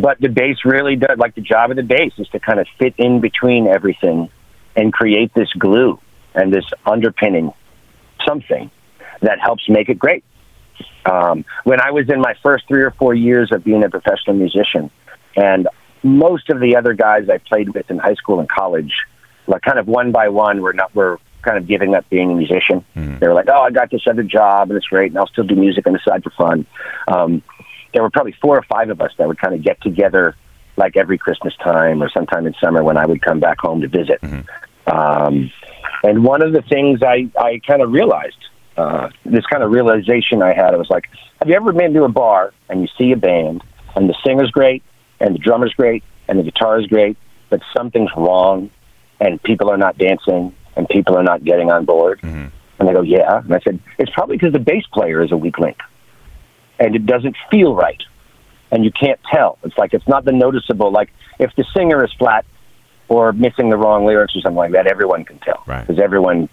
but 0.00 0.20
the 0.20 0.28
bass 0.28 0.58
really 0.64 0.94
does, 0.96 1.18
like 1.18 1.34
the 1.34 1.40
job 1.40 1.70
of 1.70 1.76
the 1.76 1.82
bass 1.82 2.12
is 2.18 2.28
to 2.28 2.38
kind 2.38 2.60
of 2.60 2.66
fit 2.78 2.94
in 2.96 3.20
between 3.20 3.66
everything 3.66 4.28
and 4.76 4.92
create 4.92 5.34
this 5.34 5.48
glue 5.58 5.98
and 6.34 6.52
this 6.52 6.64
underpinning 6.86 7.52
something 8.26 8.70
that 9.22 9.40
helps 9.40 9.68
make 9.68 9.88
it 9.88 9.98
great. 9.98 10.22
Um, 11.06 11.44
when 11.64 11.80
I 11.80 11.90
was 11.90 12.08
in 12.08 12.20
my 12.20 12.34
first 12.42 12.68
three 12.68 12.82
or 12.82 12.90
four 12.92 13.14
years 13.14 13.50
of 13.52 13.64
being 13.64 13.82
a 13.84 13.90
professional 13.90 14.36
musician, 14.36 14.90
and 15.36 15.68
most 16.02 16.50
of 16.50 16.60
the 16.60 16.76
other 16.76 16.94
guys 16.94 17.28
I 17.28 17.38
played 17.38 17.74
with 17.74 17.90
in 17.90 17.98
high 17.98 18.14
school 18.14 18.40
and 18.40 18.48
college, 18.48 18.92
like 19.46 19.62
kind 19.62 19.78
of 19.78 19.86
one 19.86 20.12
by 20.12 20.28
one, 20.28 20.60
were 20.60 20.72
not 20.72 20.94
were 20.94 21.18
kind 21.42 21.56
of 21.56 21.66
giving 21.66 21.94
up 21.94 22.08
being 22.10 22.32
a 22.32 22.34
musician. 22.34 22.84
Mhm. 22.96 23.18
They 23.18 23.26
were 23.26 23.34
like, 23.34 23.48
"Oh, 23.48 23.62
I 23.62 23.70
got 23.70 23.90
this 23.90 24.02
other 24.06 24.22
job 24.22 24.70
and 24.70 24.76
it's 24.76 24.86
great, 24.86 25.10
and 25.10 25.18
I'll 25.18 25.26
still 25.26 25.44
do 25.44 25.54
music 25.56 25.86
on 25.86 25.94
the 25.94 26.00
side 26.06 26.22
for 26.22 26.30
fun." 26.30 26.66
Um, 27.08 27.42
there 27.92 28.02
were 28.02 28.10
probably 28.10 28.32
four 28.40 28.56
or 28.56 28.62
five 28.62 28.90
of 28.90 29.00
us 29.00 29.10
that 29.18 29.26
would 29.26 29.38
kind 29.40 29.54
of 29.54 29.62
get 29.62 29.80
together 29.80 30.36
like 30.76 30.96
every 30.96 31.18
Christmas 31.18 31.54
time 31.56 32.02
or 32.02 32.08
sometime 32.10 32.46
in 32.46 32.54
summer 32.62 32.82
when 32.84 32.96
I 32.96 33.06
would 33.06 33.20
come 33.22 33.40
back 33.40 33.58
home 33.60 33.80
to 33.80 33.88
visit. 33.88 34.20
Um, 34.86 35.50
and 36.02 36.24
one 36.24 36.42
of 36.42 36.52
the 36.52 36.62
things 36.62 37.00
I, 37.02 37.28
I 37.38 37.60
kind 37.66 37.82
of 37.82 37.92
realized, 37.92 38.38
uh, 38.80 39.10
this 39.24 39.44
kind 39.46 39.62
of 39.62 39.70
realization 39.70 40.42
I 40.42 40.54
had, 40.54 40.72
I 40.74 40.76
was 40.76 40.88
like, 40.88 41.08
have 41.38 41.48
you 41.48 41.54
ever 41.54 41.72
been 41.72 41.92
to 41.94 42.04
a 42.04 42.08
bar 42.08 42.52
and 42.68 42.80
you 42.80 42.88
see 42.98 43.12
a 43.12 43.16
band 43.16 43.62
and 43.94 44.08
the 44.08 44.14
singer's 44.24 44.50
great 44.50 44.82
and 45.20 45.34
the 45.34 45.38
drummer's 45.38 45.74
great 45.74 46.02
and 46.28 46.38
the 46.38 46.42
guitar 46.42 46.80
is 46.80 46.86
great, 46.86 47.16
but 47.50 47.60
something's 47.76 48.10
wrong 48.16 48.70
and 49.20 49.42
people 49.42 49.70
are 49.70 49.76
not 49.76 49.98
dancing 49.98 50.54
and 50.76 50.88
people 50.88 51.16
are 51.16 51.22
not 51.22 51.44
getting 51.44 51.70
on 51.70 51.84
board? 51.84 52.20
Mhm. 52.22 52.50
And 52.78 52.88
they 52.88 52.94
go, 52.94 53.02
yeah. 53.02 53.40
And 53.40 53.54
I 53.54 53.60
said, 53.60 53.78
it's 53.98 54.10
probably 54.12 54.38
because 54.38 54.54
the 54.54 54.58
bass 54.60 54.84
player 54.92 55.22
is 55.22 55.30
a 55.30 55.36
weak 55.36 55.58
link 55.58 55.76
and 56.78 56.96
it 56.96 57.04
doesn't 57.04 57.36
feel 57.50 57.74
right. 57.74 58.02
And 58.72 58.84
you 58.84 58.92
can't 58.92 59.20
tell. 59.30 59.58
It's 59.64 59.76
like 59.76 59.92
it's 59.92 60.08
not 60.08 60.24
the 60.24 60.32
noticeable. 60.32 60.90
Like 60.90 61.10
if 61.38 61.50
the 61.56 61.64
singer 61.76 62.02
is 62.04 62.12
flat 62.18 62.46
or 63.08 63.32
missing 63.32 63.68
the 63.68 63.76
wrong 63.76 64.06
lyrics 64.06 64.34
or 64.36 64.40
something 64.40 64.56
like 64.56 64.72
that, 64.72 64.86
everyone 64.86 65.24
can 65.24 65.38
tell. 65.40 65.62
Right. 65.66 65.86
Because 65.86 66.00
everyone, 66.02 66.48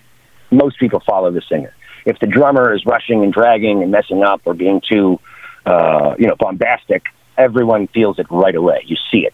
most 0.52 0.80
people 0.80 1.02
follow 1.06 1.32
the 1.32 1.44
singer. 1.48 1.74
If 2.08 2.20
the 2.20 2.28
drummer 2.28 2.74
is 2.74 2.86
rushing 2.86 3.24
and 3.24 3.34
dragging 3.34 3.84
and 3.84 3.92
messing 3.92 4.24
up 4.24 4.42
or 4.46 4.54
being 4.54 4.82
too, 4.82 5.20
uh, 5.66 6.16
you 6.18 6.26
know, 6.26 6.36
bombastic, 6.40 7.04
everyone 7.38 7.88
feels 7.88 8.18
it 8.18 8.28
right 8.32 8.56
away. 8.56 8.84
You 8.86 8.96
see 9.12 9.26
it. 9.26 9.34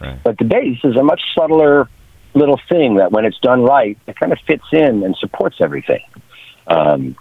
Right. 0.00 0.18
But 0.24 0.38
the 0.38 0.46
bass 0.46 0.78
is 0.82 0.96
a 0.96 1.02
much 1.02 1.20
subtler 1.36 1.86
little 2.32 2.58
thing 2.68 2.96
that 2.96 3.12
when 3.12 3.26
it's 3.26 3.38
done 3.40 3.62
right, 3.62 3.98
it 4.06 4.18
kind 4.18 4.32
of 4.32 4.38
fits 4.46 4.64
in 4.72 5.02
and 5.04 5.14
supports 5.16 5.56
everything. 5.60 6.02
Um, 6.66 7.14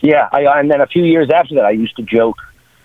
yeah, 0.00 0.28
I, 0.30 0.60
and 0.60 0.70
then 0.70 0.80
a 0.80 0.86
few 0.86 1.02
years 1.02 1.28
after 1.34 1.56
that, 1.56 1.64
I 1.64 1.72
used 1.72 1.96
to 1.96 2.02
joke 2.02 2.38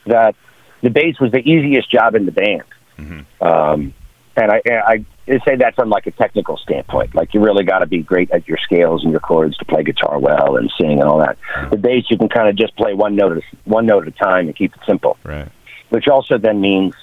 that 0.07 0.35
the 0.81 0.89
bass 0.89 1.19
was 1.19 1.31
the 1.31 1.39
easiest 1.39 1.91
job 1.91 2.15
in 2.15 2.25
the 2.25 2.31
band. 2.31 2.63
Mhm. 2.97 3.25
Um, 3.39 3.93
and 4.35 4.51
I, 4.51 4.61
I, 4.67 5.05
I 5.29 5.39
say 5.45 5.55
that 5.57 5.75
from 5.75 5.89
like 5.89 6.07
a 6.07 6.11
technical 6.11 6.57
standpoint. 6.57 7.13
Like 7.13 7.33
you 7.33 7.39
really 7.41 7.63
got 7.63 7.79
to 7.79 7.85
be 7.85 7.99
great 8.01 8.31
at 8.31 8.47
your 8.47 8.57
scales 8.57 9.03
and 9.03 9.11
your 9.11 9.19
chords 9.19 9.55
to 9.57 9.65
play 9.65 9.83
guitar 9.83 10.17
well 10.19 10.57
and 10.57 10.71
sing 10.79 10.99
and 10.99 11.03
all 11.03 11.19
that. 11.19 11.37
The 11.69 11.77
bass, 11.77 12.05
you 12.09 12.17
can 12.17 12.29
kind 12.29 12.49
of 12.49 12.55
just 12.55 12.75
play 12.75 12.93
one 12.93 13.15
note, 13.15 13.33
at 13.33 13.37
a- 13.39 13.69
one 13.69 13.85
note 13.85 14.07
at 14.07 14.13
a 14.13 14.17
time 14.17 14.47
and 14.47 14.55
keep 14.55 14.73
it 14.73 14.81
simple 14.87 15.17
Right. 15.23 15.47
which 15.89 16.07
also 16.07 16.37
then 16.37 16.59
means 16.61 16.93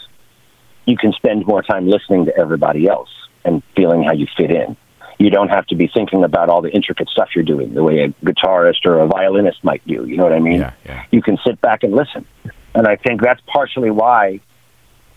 you 0.86 0.96
can 0.96 1.12
spend 1.12 1.46
more 1.46 1.62
time 1.62 1.88
listening 1.88 2.24
to 2.26 2.36
everybody 2.36 2.88
else 2.88 3.10
and 3.44 3.62
feeling 3.76 4.02
how 4.02 4.12
you 4.12 4.26
fit 4.36 4.50
in. 4.50 4.76
You 5.18 5.30
don't 5.30 5.48
have 5.48 5.66
to 5.68 5.74
be 5.76 5.86
thinking 5.92 6.24
about 6.24 6.48
all 6.50 6.60
the 6.62 6.70
intricate 6.70 7.08
stuff 7.08 7.30
you're 7.34 7.44
doing 7.44 7.74
the 7.74 7.82
way 7.82 8.00
a 8.00 8.08
guitarist 8.24 8.84
or 8.84 9.00
a 9.00 9.06
violinist 9.06 9.64
might 9.64 9.86
do. 9.86 10.04
You 10.04 10.16
know 10.16 10.24
what 10.24 10.32
I 10.32 10.40
mean? 10.40 10.60
Yeah. 10.60 10.72
Yeah. 10.84 11.04
You 11.10 11.22
can 11.22 11.38
sit 11.46 11.60
back 11.60 11.82
and 11.84 11.94
listen. 11.94 12.26
And 12.74 12.86
I 12.86 12.96
think 12.96 13.22
that's 13.22 13.40
partially 13.46 13.90
why, 13.90 14.40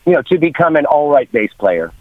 you 0.06 0.14
know, 0.14 0.22
to 0.24 0.38
become 0.38 0.76
an 0.78 0.86
all 0.86 1.10
right 1.12 1.30
bass 1.32 1.52
player 1.60 1.92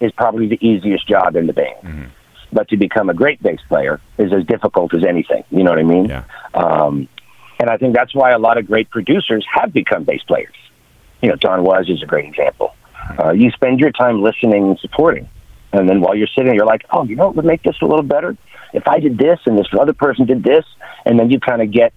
is 0.00 0.12
probably 0.12 0.46
the 0.48 0.58
easiest 0.66 1.08
job 1.08 1.36
in 1.36 1.46
the 1.46 1.52
band. 1.52 1.82
Mhm. 1.82 2.06
But 2.52 2.68
to 2.68 2.76
become 2.76 3.10
a 3.10 3.14
great 3.14 3.42
bass 3.42 3.60
player 3.68 4.00
is 4.18 4.32
as 4.32 4.44
difficult 4.44 4.94
as 4.94 5.04
anything. 5.04 5.44
You 5.50 5.64
know 5.64 5.70
what 5.70 5.78
I 5.78 5.84
mean? 5.84 6.06
Yeah. 6.06 6.22
Um, 6.54 7.08
and 7.58 7.70
I 7.70 7.76
think 7.76 7.94
that's 7.94 8.14
why 8.14 8.30
a 8.32 8.38
lot 8.38 8.58
of 8.58 8.66
great 8.66 8.90
producers 8.90 9.44
have 9.54 9.72
become 9.72 10.04
bass 10.04 10.22
players. 10.22 10.54
You 11.22 11.30
know, 11.30 11.36
Don 11.36 11.64
Was 11.64 11.88
is 11.88 12.02
a 12.02 12.06
great 12.06 12.26
example. 12.26 12.74
Uh, 13.18 13.32
you 13.32 13.50
spend 13.50 13.80
your 13.80 13.90
time 13.90 14.22
listening 14.22 14.68
and 14.68 14.78
supporting. 14.78 15.28
And 15.72 15.88
then 15.88 16.00
while 16.00 16.14
you're 16.14 16.28
sitting, 16.28 16.54
you're 16.54 16.66
like, 16.66 16.84
oh, 16.90 17.04
you 17.04 17.16
know 17.16 17.26
what 17.26 17.36
would 17.36 17.44
make 17.44 17.62
this 17.62 17.76
a 17.82 17.86
little 17.86 18.02
better? 18.02 18.36
If 18.72 18.86
I 18.86 18.98
did 19.00 19.18
this 19.18 19.38
and 19.46 19.58
this 19.58 19.66
other 19.78 19.92
person 19.92 20.26
did 20.26 20.42
this. 20.42 20.64
And 21.04 21.18
then 21.18 21.30
you 21.30 21.40
kind 21.40 21.62
of 21.62 21.70
get, 21.70 21.92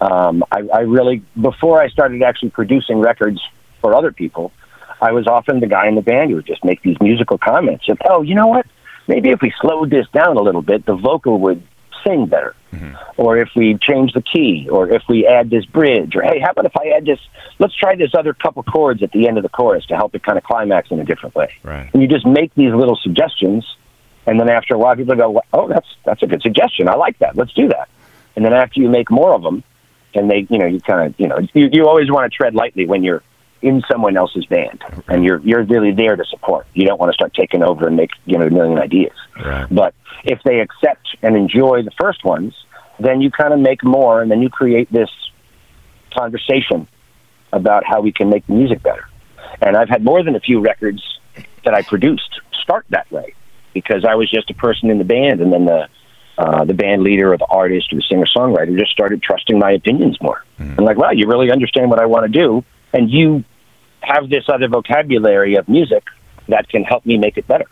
um, 0.00 0.44
I, 0.50 0.62
I 0.72 0.80
really, 0.80 1.22
before 1.40 1.80
I 1.80 1.88
started 1.88 2.22
actually 2.22 2.50
producing 2.50 2.98
records 3.00 3.40
for 3.80 3.94
other 3.94 4.12
people, 4.12 4.52
I 5.00 5.12
was 5.12 5.26
often 5.26 5.60
the 5.60 5.66
guy 5.66 5.88
in 5.88 5.94
the 5.94 6.02
band 6.02 6.30
who 6.30 6.36
would 6.36 6.46
just 6.46 6.64
make 6.64 6.82
these 6.82 6.96
musical 7.00 7.38
comments 7.38 7.88
of, 7.88 7.98
oh, 8.08 8.22
you 8.22 8.34
know 8.34 8.46
what? 8.46 8.66
Maybe 9.08 9.30
if 9.30 9.40
we 9.40 9.52
slowed 9.60 9.90
this 9.90 10.06
down 10.12 10.36
a 10.36 10.42
little 10.42 10.62
bit, 10.62 10.86
the 10.86 10.96
vocal 10.96 11.38
would 11.40 11.62
sing 12.04 12.26
better, 12.26 12.54
mm-hmm. 12.72 12.94
or 13.16 13.36
if 13.38 13.50
we 13.54 13.78
change 13.80 14.12
the 14.12 14.22
key, 14.22 14.68
or 14.70 14.90
if 14.90 15.02
we 15.08 15.26
add 15.26 15.50
this 15.50 15.64
bridge, 15.64 16.14
or 16.16 16.22
hey, 16.22 16.40
how 16.40 16.50
about 16.50 16.66
if 16.66 16.76
I 16.76 16.88
add 16.96 17.04
this? 17.04 17.18
Let's 17.58 17.74
try 17.74 17.96
this 17.96 18.10
other 18.16 18.34
couple 18.34 18.62
chords 18.62 19.02
at 19.02 19.12
the 19.12 19.28
end 19.28 19.36
of 19.36 19.42
the 19.42 19.48
chorus 19.48 19.86
to 19.86 19.96
help 19.96 20.14
it 20.14 20.22
kind 20.22 20.38
of 20.38 20.44
climax 20.44 20.90
in 20.90 21.00
a 21.00 21.04
different 21.04 21.34
way. 21.34 21.52
Right. 21.62 21.90
And 21.92 22.02
you 22.02 22.08
just 22.08 22.26
make 22.26 22.54
these 22.54 22.72
little 22.72 22.98
suggestions, 23.02 23.64
and 24.26 24.40
then 24.40 24.48
after 24.48 24.74
a 24.74 24.78
while, 24.78 24.96
people 24.96 25.14
go, 25.14 25.40
"Oh, 25.52 25.68
that's 25.68 25.88
that's 26.04 26.22
a 26.22 26.26
good 26.26 26.42
suggestion. 26.42 26.88
I 26.88 26.96
like 26.96 27.18
that. 27.18 27.36
Let's 27.36 27.52
do 27.52 27.68
that." 27.68 27.88
And 28.34 28.44
then 28.44 28.52
after 28.52 28.80
you 28.80 28.88
make 28.88 29.10
more 29.10 29.32
of 29.32 29.42
them, 29.42 29.62
and 30.14 30.30
they, 30.30 30.46
you 30.50 30.58
know, 30.58 30.66
you 30.66 30.80
kind 30.80 31.06
of, 31.06 31.14
you 31.18 31.28
know, 31.28 31.38
you, 31.54 31.68
you 31.72 31.88
always 31.88 32.10
want 32.10 32.30
to 32.30 32.36
tread 32.36 32.54
lightly 32.54 32.86
when 32.86 33.02
you're 33.02 33.22
in 33.62 33.82
someone 33.90 34.16
else's 34.16 34.46
band, 34.46 34.82
and 35.08 35.24
you're 35.24 35.40
you're 35.40 35.64
really 35.64 35.92
there 35.92 36.16
to 36.16 36.24
support. 36.24 36.66
You 36.74 36.86
don't 36.86 37.00
want 37.00 37.10
to 37.10 37.14
start 37.14 37.34
taking 37.34 37.62
over 37.62 37.86
and 37.86 37.96
make 37.96 38.10
you 38.24 38.38
know 38.38 38.46
a 38.46 38.50
million 38.50 38.78
ideas. 38.78 39.14
Right. 39.44 39.66
But 39.70 39.94
if 40.24 40.40
they 40.44 40.60
accept 40.60 41.16
and 41.22 41.36
enjoy 41.36 41.82
the 41.82 41.90
first 42.00 42.24
ones, 42.24 42.54
then 42.98 43.20
you 43.20 43.30
kind 43.30 43.52
of 43.52 43.60
make 43.60 43.82
more, 43.84 44.22
and 44.22 44.30
then 44.30 44.42
you 44.42 44.50
create 44.50 44.92
this 44.92 45.10
conversation 46.16 46.88
about 47.52 47.84
how 47.84 48.00
we 48.00 48.12
can 48.12 48.28
make 48.28 48.46
the 48.46 48.54
music 48.54 48.82
better. 48.82 49.08
And 49.60 49.76
I've 49.76 49.88
had 49.88 50.04
more 50.04 50.22
than 50.22 50.36
a 50.36 50.40
few 50.40 50.60
records 50.60 51.02
that 51.64 51.74
I 51.74 51.82
produced 51.82 52.40
start 52.62 52.84
that 52.90 53.10
way 53.10 53.34
because 53.72 54.04
I 54.04 54.14
was 54.14 54.30
just 54.30 54.50
a 54.50 54.54
person 54.54 54.90
in 54.90 54.98
the 54.98 55.04
band, 55.04 55.40
and 55.40 55.52
then 55.52 55.64
the 55.64 55.88
uh, 56.38 56.64
the 56.64 56.74
band 56.74 57.02
leader 57.02 57.32
or 57.32 57.38
the 57.38 57.46
artist 57.46 57.92
or 57.92 57.96
the 57.96 58.02
singer 58.02 58.26
songwriter 58.26 58.78
just 58.78 58.92
started 58.92 59.22
trusting 59.22 59.58
my 59.58 59.72
opinions 59.72 60.20
more. 60.20 60.44
And 60.76 60.84
like, 60.84 60.98
wow, 60.98 61.10
you 61.10 61.26
really 61.26 61.50
understand 61.50 61.88
what 61.88 61.98
I 61.98 62.06
want 62.06 62.30
to 62.30 62.38
do, 62.38 62.62
and 62.96 63.10
you 63.10 63.44
have 64.00 64.30
this 64.30 64.44
other 64.48 64.68
vocabulary 64.68 65.56
of 65.56 65.68
music 65.68 66.04
that 66.48 66.66
can 66.68 66.82
help 66.82 67.04
me 67.04 67.18
make 67.18 67.36
it 67.36 67.46
better. 67.46 67.66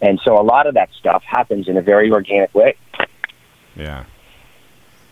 And 0.00 0.20
so 0.24 0.38
a 0.38 0.42
lot 0.42 0.66
of 0.68 0.74
that 0.74 0.90
stuff 0.98 1.24
happens 1.26 1.68
in 1.68 1.76
a 1.76 1.82
very 1.82 2.12
organic 2.12 2.54
way. 2.54 2.76
Yeah. 3.74 4.04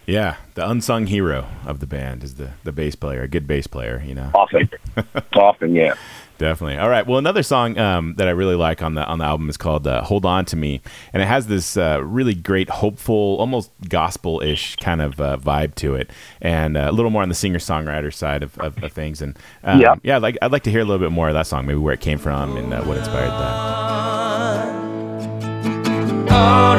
Yeah, 0.07 0.37
the 0.55 0.69
unsung 0.69 1.07
hero 1.07 1.49
of 1.65 1.81
the 1.81 1.87
band 1.87 2.25
is 2.25 2.35
the 2.35 2.51
the 2.65 2.73
bass 2.73 2.97
player, 2.97 3.23
a 3.23 3.29
good 3.29 3.47
bass 3.47 3.69
player, 3.69 4.03
you 4.05 4.17
know. 4.17 4.31
Often, 4.35 4.69
often, 5.35 5.75
yeah. 5.75 5.95
Definitely. 6.43 6.79
All 6.79 6.89
right. 6.89 7.07
Well, 7.07 7.19
another 7.19 7.45
song 7.45 7.79
um, 7.79 8.15
that 8.17 8.27
I 8.27 8.33
really 8.33 8.57
like 8.57 8.83
on 8.83 8.95
the 8.95 9.07
on 9.07 9.19
the 9.19 9.25
album 9.25 9.49
is 9.49 9.57
called 9.57 9.87
uh, 9.87 10.03
"Hold 10.03 10.27
On 10.27 10.45
to 10.47 10.57
Me," 10.57 10.81
and 11.13 11.23
it 11.23 11.27
has 11.27 11.47
this 11.47 11.77
uh, 11.77 12.01
really 12.03 12.35
great, 12.35 12.69
hopeful, 12.69 13.37
almost 13.39 13.71
gospel-ish 13.89 14.75
kind 14.77 15.01
of 15.01 15.21
uh, 15.21 15.37
vibe 15.37 15.77
to 15.77 15.95
it, 15.95 16.11
and 16.41 16.77
uh, 16.77 16.89
a 16.91 16.93
little 16.93 17.13
more 17.13 17.23
on 17.23 17.29
the 17.29 17.35
singer-songwriter 17.37 18.13
side 18.13 18.43
of, 18.43 18.59
of, 18.59 18.83
of 18.83 18.91
things. 18.93 19.23
And 19.23 19.39
um, 19.63 19.81
Yeah. 19.81 19.95
yeah, 20.03 20.17
I'd 20.17 20.23
like 20.23 20.37
I'd 20.43 20.51
like 20.51 20.65
to 20.65 20.71
hear 20.73 20.81
a 20.81 20.85
little 20.85 20.99
bit 20.99 21.13
more 21.13 21.29
of 21.29 21.35
that 21.35 21.47
song, 21.47 21.65
maybe 21.65 21.79
where 21.79 21.95
it 21.95 22.01
came 22.01 22.19
from 22.19 22.57
and 22.57 22.75
uh, 22.75 22.83
what 22.83 22.97
inspired 22.97 23.31
that. 23.31 24.83
On 26.33 26.72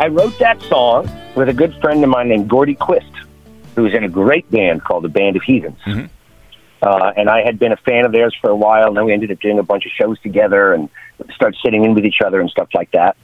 I 0.00 0.08
wrote 0.08 0.38
that 0.38 0.62
song 0.62 1.10
with 1.36 1.50
a 1.50 1.52
good 1.52 1.74
friend 1.82 2.02
of 2.02 2.08
mine 2.08 2.30
named 2.30 2.48
Gordy 2.48 2.74
Quist, 2.74 3.12
who 3.74 3.82
was 3.82 3.92
in 3.92 4.02
a 4.02 4.08
great 4.08 4.50
band 4.50 4.82
called 4.82 5.04
the 5.04 5.10
Band 5.10 5.36
of 5.36 5.42
Heathens. 5.42 5.78
Uh, 6.82 7.12
and 7.18 7.28
I 7.28 7.42
had 7.44 7.58
been 7.58 7.72
a 7.72 7.76
fan 7.76 8.06
of 8.06 8.12
theirs 8.12 8.34
for 8.40 8.48
a 8.48 8.56
while, 8.56 8.88
and 8.88 8.96
then 8.96 9.04
we 9.04 9.12
ended 9.12 9.30
up 9.30 9.40
doing 9.40 9.58
a 9.58 9.62
bunch 9.62 9.84
of 9.84 9.92
shows 9.92 10.18
together 10.20 10.72
and 10.72 10.88
started 11.34 11.58
sitting 11.62 11.84
in 11.84 11.92
with 11.92 12.06
each 12.06 12.22
other 12.24 12.40
and 12.40 12.48
stuff 12.48 12.68
like 12.72 12.90
that. 12.92 13.14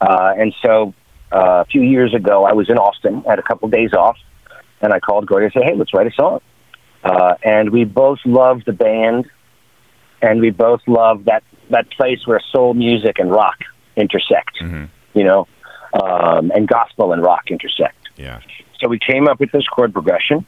Uh, 0.00 0.32
and 0.38 0.54
so 0.64 0.94
uh, 1.32 1.62
a 1.62 1.64
few 1.64 1.82
years 1.82 2.14
ago, 2.14 2.44
I 2.44 2.52
was 2.52 2.70
in 2.70 2.78
Austin, 2.78 3.24
had 3.26 3.40
a 3.40 3.42
couple 3.42 3.68
days 3.68 3.92
off, 3.92 4.16
and 4.80 4.92
I 4.92 5.00
called 5.00 5.26
Gordy 5.26 5.46
and 5.46 5.52
said, 5.52 5.64
hey, 5.64 5.74
let's 5.74 5.92
write 5.92 6.06
a 6.06 6.12
song. 6.12 6.40
Uh, 7.02 7.34
and 7.42 7.70
we 7.70 7.82
both 7.82 8.20
loved 8.24 8.64
the 8.64 8.72
band, 8.72 9.28
and 10.20 10.40
we 10.40 10.50
both 10.50 10.82
loved 10.86 11.24
that, 11.24 11.42
that 11.70 11.90
place 11.90 12.24
where 12.26 12.40
soul 12.52 12.74
music 12.74 13.18
and 13.18 13.28
rock 13.32 13.58
intersect, 13.96 14.52
you 15.14 15.24
know, 15.24 15.48
um, 15.92 16.50
and 16.54 16.66
gospel 16.68 17.12
and 17.12 17.22
rock 17.22 17.50
intersect. 17.50 17.96
Yeah. 18.16 18.40
So 18.80 18.88
we 18.88 18.98
came 18.98 19.28
up 19.28 19.40
with 19.40 19.52
this 19.52 19.66
chord 19.66 19.92
progression. 19.92 20.44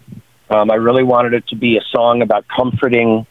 Um, 0.50 0.70
I 0.70 0.74
really 0.74 1.04
wanted 1.04 1.34
it 1.34 1.46
to 1.48 1.56
be 1.56 1.76
a 1.76 1.82
song 1.90 2.22
about 2.22 2.44
comforting 2.48 3.26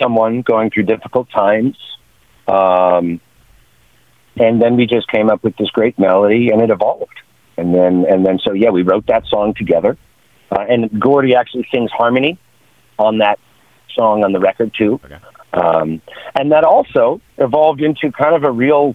someone 0.00 0.42
going 0.42 0.70
through 0.70 0.84
difficult 0.84 1.28
times. 1.30 1.76
Um, 2.46 3.20
and 4.36 4.62
then 4.62 4.76
we 4.76 4.86
just 4.86 5.08
came 5.08 5.28
up 5.30 5.42
with 5.42 5.56
this 5.56 5.70
great 5.70 5.98
melody, 5.98 6.50
and 6.50 6.62
it 6.62 6.70
evolved. 6.70 7.18
And 7.56 7.74
then, 7.74 8.06
and 8.08 8.24
then, 8.24 8.38
so 8.38 8.52
yeah, 8.52 8.70
we 8.70 8.82
wrote 8.82 9.06
that 9.06 9.26
song 9.26 9.54
together. 9.54 9.98
Uh, 10.50 10.64
and 10.68 11.00
Gordy 11.00 11.34
actually 11.34 11.66
sings 11.72 11.90
harmony 11.90 12.38
on 12.98 13.18
that 13.18 13.38
song 13.94 14.24
on 14.24 14.32
the 14.32 14.38
record 14.38 14.72
too. 14.78 15.00
Okay. 15.04 15.18
Um, 15.52 16.00
and 16.38 16.52
that 16.52 16.62
also 16.64 17.20
evolved 17.38 17.80
into 17.80 18.12
kind 18.12 18.36
of 18.36 18.44
a 18.44 18.52
real, 18.52 18.94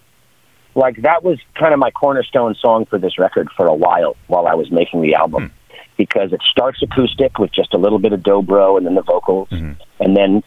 like 0.76 1.02
that 1.04 1.24
was 1.24 1.40
kind 1.56 1.74
of 1.74 1.80
my 1.80 1.92
cornerstone 1.92 2.56
song 2.56 2.86
for 2.86 2.98
this 2.98 3.20
record 3.20 3.50
for 3.56 3.68
a 3.68 3.74
while 3.74 4.16
while 4.28 4.48
I 4.48 4.56
was 4.56 4.72
making 4.72 5.02
the 5.02 5.16
album, 5.16 5.52
because 5.98 6.34
it 6.34 6.42
starts 6.50 6.82
acoustic 6.82 7.38
with 7.38 7.52
just 7.52 7.74
a 7.74 7.78
little 7.78 8.00
bit 8.00 8.14
of 8.14 8.22
dobro 8.22 8.78
and 8.78 8.86
then 8.86 8.96
the 8.96 9.04
vocals, 9.04 9.50
and 10.00 10.18
then 10.18 10.44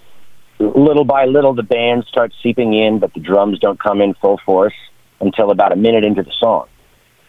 little 0.59 1.05
by 1.05 1.27
little 1.27 1.55
the 1.55 1.62
band 1.62 2.05
starts 2.09 2.35
seeping 2.43 2.73
in, 2.75 2.99
but 2.99 3.12
the 3.15 3.21
drums 3.21 3.59
don't 3.59 3.79
come 3.79 4.01
in 4.01 4.15
full 4.15 4.41
force 4.45 4.75
until 5.21 5.51
about 5.51 5.73
a 5.73 5.77
minute 5.77 6.05
into 6.05 6.23
the 6.23 6.33
song, 6.41 6.67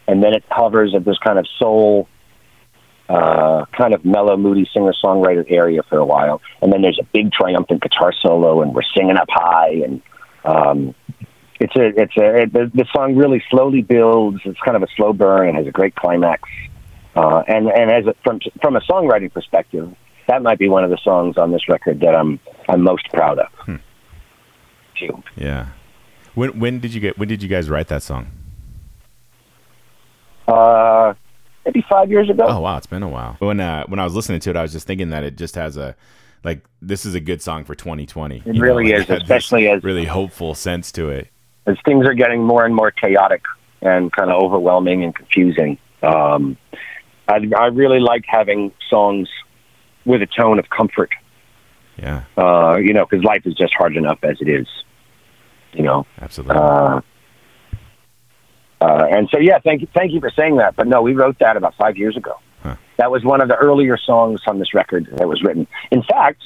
and 0.07 0.23
then 0.23 0.33
it 0.33 0.43
hovers 0.49 0.93
at 0.95 1.05
this 1.05 1.17
kind 1.19 1.37
of 1.37 1.45
soul 1.59 2.07
uh, 3.09 3.65
kind 3.77 3.93
of 3.93 4.03
mellow, 4.03 4.35
moody 4.35 4.67
singer 4.73 4.93
songwriter 5.03 5.45
area 5.49 5.81
for 5.83 5.97
a 5.97 6.05
while, 6.05 6.41
and 6.61 6.73
then 6.73 6.81
there's 6.81 6.99
a 6.99 7.05
big 7.13 7.31
triumphant 7.31 7.81
guitar 7.81 8.11
solo, 8.21 8.61
and 8.61 8.73
we're 8.73 8.81
singing 8.95 9.17
up 9.17 9.27
high, 9.29 9.81
and 9.85 10.01
um, 10.43 10.95
it's 11.59 11.75
a 11.75 11.87
it's 12.01 12.17
a 12.17 12.41
it, 12.43 12.53
the, 12.53 12.71
the 12.73 12.85
song 12.95 13.15
really 13.15 13.43
slowly 13.49 13.81
builds. 13.81 14.39
It's 14.45 14.59
kind 14.59 14.77
of 14.77 14.83
a 14.83 14.87
slow 14.95 15.13
burn 15.13 15.49
and 15.49 15.57
has 15.57 15.67
a 15.67 15.71
great 15.71 15.95
climax, 15.95 16.49
uh, 17.15 17.43
and 17.47 17.67
and 17.67 17.91
as 17.91 18.05
a, 18.05 18.15
from 18.23 18.39
from 18.61 18.75
a 18.75 18.81
songwriting 18.81 19.33
perspective, 19.33 19.93
that 20.27 20.41
might 20.43 20.59
be 20.59 20.69
one 20.69 20.83
of 20.83 20.89
the 20.89 20.99
songs 21.03 21.37
on 21.37 21.51
this 21.51 21.67
record 21.67 21.99
that 22.01 22.15
I'm 22.15 22.39
I'm 22.69 22.81
most 22.83 23.09
proud 23.09 23.39
of. 23.39 23.79
Too. 24.99 25.23
Yeah. 25.35 25.67
When 26.35 26.59
when 26.59 26.79
did 26.79 26.93
you 26.93 27.01
get 27.01 27.17
when 27.17 27.27
did 27.27 27.41
you 27.41 27.49
guys 27.49 27.69
write 27.69 27.87
that 27.87 28.03
song? 28.03 28.27
Uh, 30.47 31.13
maybe 31.65 31.83
five 31.89 32.09
years 32.09 32.29
ago. 32.29 32.45
Oh 32.47 32.61
wow, 32.61 32.77
it's 32.77 32.87
been 32.87 33.03
a 33.03 33.09
while. 33.09 33.35
When 33.39 33.59
uh, 33.59 33.85
when 33.87 33.99
I 33.99 34.03
was 34.03 34.15
listening 34.15 34.39
to 34.41 34.51
it, 34.51 34.55
I 34.55 34.61
was 34.61 34.71
just 34.71 34.85
thinking 34.87 35.09
that 35.09 35.23
it 35.23 35.37
just 35.37 35.55
has 35.55 35.77
a 35.77 35.95
like 36.43 36.63
this 36.81 37.05
is 37.05 37.15
a 37.15 37.19
good 37.19 37.41
song 37.41 37.63
for 37.63 37.75
2020. 37.75 38.43
It 38.45 38.59
really 38.59 38.91
is, 38.91 39.01
it 39.01 39.07
had 39.07 39.17
this 39.17 39.23
especially 39.23 39.67
as- 39.69 39.83
really 39.83 40.05
hopeful 40.05 40.53
sense 40.55 40.91
to 40.93 41.09
it. 41.09 41.29
As 41.67 41.75
things 41.85 42.05
are 42.07 42.13
getting 42.13 42.43
more 42.43 42.65
and 42.65 42.73
more 42.73 42.91
chaotic 42.91 43.43
and 43.81 44.11
kind 44.11 44.31
of 44.31 44.41
overwhelming 44.41 45.03
and 45.03 45.13
confusing. 45.13 45.77
Um, 46.01 46.57
I, 47.27 47.39
I 47.57 47.65
really 47.67 47.99
like 47.99 48.23
having 48.25 48.71
songs 48.89 49.29
with 50.05 50.21
a 50.21 50.27
tone 50.27 50.57
of 50.59 50.69
comfort, 50.69 51.11
Yeah, 51.97 52.23
uh, 52.37 52.77
you 52.77 52.93
know, 52.93 53.05
because 53.05 53.23
life 53.23 53.41
is 53.45 53.53
just 53.53 53.73
hard 53.73 53.97
enough 53.97 54.19
as 54.23 54.37
it 54.39 54.47
is, 54.47 54.67
you 55.73 55.83
know. 55.83 56.05
absolutely. 56.21 56.55
Uh, 56.55 57.01
uh, 58.79 59.05
and 59.11 59.27
so, 59.31 59.39
yeah, 59.39 59.59
thank 59.59 59.81
you, 59.81 59.87
thank 59.93 60.13
you 60.13 60.19
for 60.21 60.31
saying 60.37 60.57
that. 60.57 60.75
But 60.75 60.87
no, 60.87 61.01
we 61.01 61.13
wrote 61.13 61.37
that 61.39 61.57
about 61.57 61.75
five 61.75 61.97
years 61.97 62.15
ago. 62.15 62.35
Huh. 62.61 62.75
That 62.97 63.11
was 63.11 63.23
one 63.23 63.41
of 63.41 63.49
the 63.49 63.55
earlier 63.55 63.97
songs 63.97 64.39
on 64.47 64.59
this 64.59 64.73
record 64.73 65.07
that 65.17 65.27
was 65.27 65.41
written. 65.43 65.67
In 65.91 66.03
fact, 66.03 66.41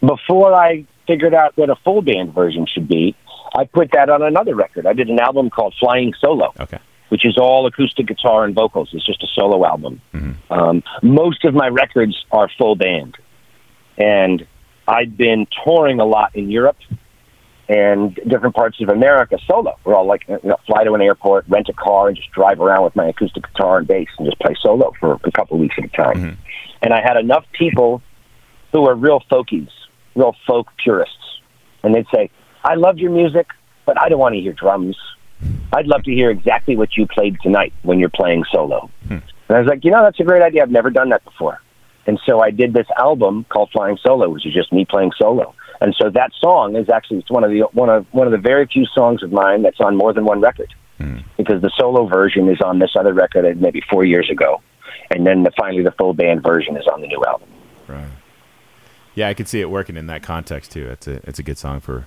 before 0.00 0.54
I 0.54 0.86
figured 1.06 1.34
out 1.34 1.56
what 1.56 1.70
a 1.70 1.76
full 1.84 2.00
band 2.00 2.32
version 2.32 2.66
should 2.66 2.88
be, 2.88 3.14
I 3.54 3.64
put 3.64 3.92
that 3.92 4.08
on 4.08 4.22
another 4.22 4.54
record. 4.54 4.86
I 4.86 4.92
did 4.92 5.08
an 5.08 5.20
album 5.20 5.50
called 5.50 5.74
Flying 5.78 6.14
Solo, 6.20 6.52
okay. 6.58 6.78
which 7.08 7.24
is 7.24 7.36
all 7.38 7.66
acoustic 7.66 8.06
guitar 8.06 8.44
and 8.44 8.54
vocals. 8.54 8.90
It's 8.92 9.06
just 9.06 9.22
a 9.22 9.28
solo 9.34 9.64
album. 9.64 10.00
Um, 10.50 10.82
most 11.02 11.44
of 11.44 11.54
my 11.54 11.68
records 11.68 12.24
are 12.32 12.48
full 12.58 12.76
band, 12.76 13.16
and 13.98 14.46
I'd 14.88 15.16
been 15.16 15.46
touring 15.64 16.00
a 16.00 16.04
lot 16.04 16.34
in 16.34 16.50
Europe 16.50 16.78
and 17.68 18.14
different 18.28 18.54
parts 18.54 18.80
of 18.82 18.88
America 18.90 19.38
solo. 19.46 19.78
We're 19.84 19.94
all 19.94 20.06
like, 20.06 20.24
you 20.28 20.38
know, 20.42 20.56
fly 20.66 20.84
to 20.84 20.92
an 20.92 21.00
airport, 21.00 21.46
rent 21.48 21.68
a 21.68 21.72
car, 21.72 22.08
and 22.08 22.16
just 22.16 22.30
drive 22.32 22.60
around 22.60 22.84
with 22.84 22.94
my 22.94 23.06
acoustic 23.06 23.44
guitar 23.44 23.78
and 23.78 23.86
bass 23.86 24.08
and 24.18 24.26
just 24.26 24.38
play 24.38 24.54
solo 24.60 24.92
for 25.00 25.18
a 25.24 25.30
couple 25.30 25.56
of 25.56 25.60
weeks 25.60 25.76
at 25.78 25.84
a 25.84 25.88
time. 25.88 26.38
And 26.82 26.92
I 26.92 27.00
had 27.00 27.16
enough 27.16 27.46
people 27.52 28.02
who 28.72 28.82
were 28.82 28.94
real 28.94 29.22
folkies, 29.30 29.70
real 30.14 30.36
folk 30.46 30.68
purists, 30.82 31.40
and 31.82 31.94
they'd 31.94 32.06
say, 32.14 32.30
"I 32.64 32.74
love 32.74 32.98
your 32.98 33.10
music, 33.10 33.48
but 33.86 34.00
I 34.00 34.08
don't 34.08 34.18
want 34.18 34.34
to 34.34 34.40
hear 34.40 34.52
drums. 34.52 34.96
I'd 35.72 35.86
love 35.86 36.02
to 36.04 36.12
hear 36.12 36.30
exactly 36.30 36.76
what 36.76 36.96
you 36.96 37.06
played 37.06 37.36
tonight 37.42 37.72
when 37.82 37.98
you're 37.98 38.08
playing 38.08 38.44
solo." 38.50 38.90
Hmm. 39.08 39.18
And 39.48 39.56
I 39.56 39.60
was 39.60 39.68
like, 39.68 39.84
you 39.84 39.90
know, 39.90 40.02
that's 40.02 40.18
a 40.20 40.24
great 40.24 40.42
idea. 40.42 40.62
I've 40.62 40.70
never 40.70 40.90
done 40.90 41.10
that 41.10 41.24
before. 41.24 41.60
And 42.06 42.20
so 42.26 42.40
I 42.40 42.50
did 42.50 42.72
this 42.74 42.86
album 42.98 43.44
called 43.48 43.70
Flying 43.72 43.98
Solo, 44.02 44.28
which 44.28 44.46
is 44.46 44.52
just 44.52 44.72
me 44.72 44.84
playing 44.84 45.12
solo. 45.18 45.54
And 45.80 45.94
so 45.98 46.10
that 46.10 46.30
song 46.40 46.76
is 46.76 46.88
actually 46.88 47.18
it's 47.18 47.30
one 47.30 47.44
of 47.44 47.50
the 47.50 47.62
one 47.72 47.88
of 47.88 48.06
one 48.12 48.26
of 48.26 48.32
the 48.32 48.38
very 48.38 48.66
few 48.66 48.86
songs 48.86 49.22
of 49.22 49.32
mine 49.32 49.62
that's 49.62 49.80
on 49.80 49.96
more 49.96 50.12
than 50.12 50.24
one 50.24 50.40
record. 50.40 50.72
Hmm. 50.98 51.18
Because 51.36 51.60
the 51.60 51.70
solo 51.76 52.06
version 52.06 52.48
is 52.48 52.60
on 52.60 52.78
this 52.78 52.90
other 52.98 53.12
record 53.12 53.44
uh, 53.44 53.58
maybe 53.58 53.82
four 53.90 54.04
years 54.04 54.30
ago, 54.30 54.62
and 55.10 55.26
then 55.26 55.42
the, 55.42 55.50
finally 55.58 55.82
the 55.82 55.90
full 55.92 56.14
band 56.14 56.42
version 56.42 56.76
is 56.76 56.86
on 56.86 57.00
the 57.00 57.08
new 57.08 57.22
album. 57.26 57.48
Right. 57.88 58.08
Yeah, 59.14 59.28
I 59.28 59.34
could 59.34 59.48
see 59.48 59.60
it 59.60 59.70
working 59.70 59.96
in 59.96 60.06
that 60.06 60.22
context 60.22 60.72
too. 60.72 60.88
It's 60.88 61.08
a 61.08 61.20
it's 61.28 61.38
a 61.38 61.42
good 61.42 61.58
song 61.58 61.80
for 61.80 62.06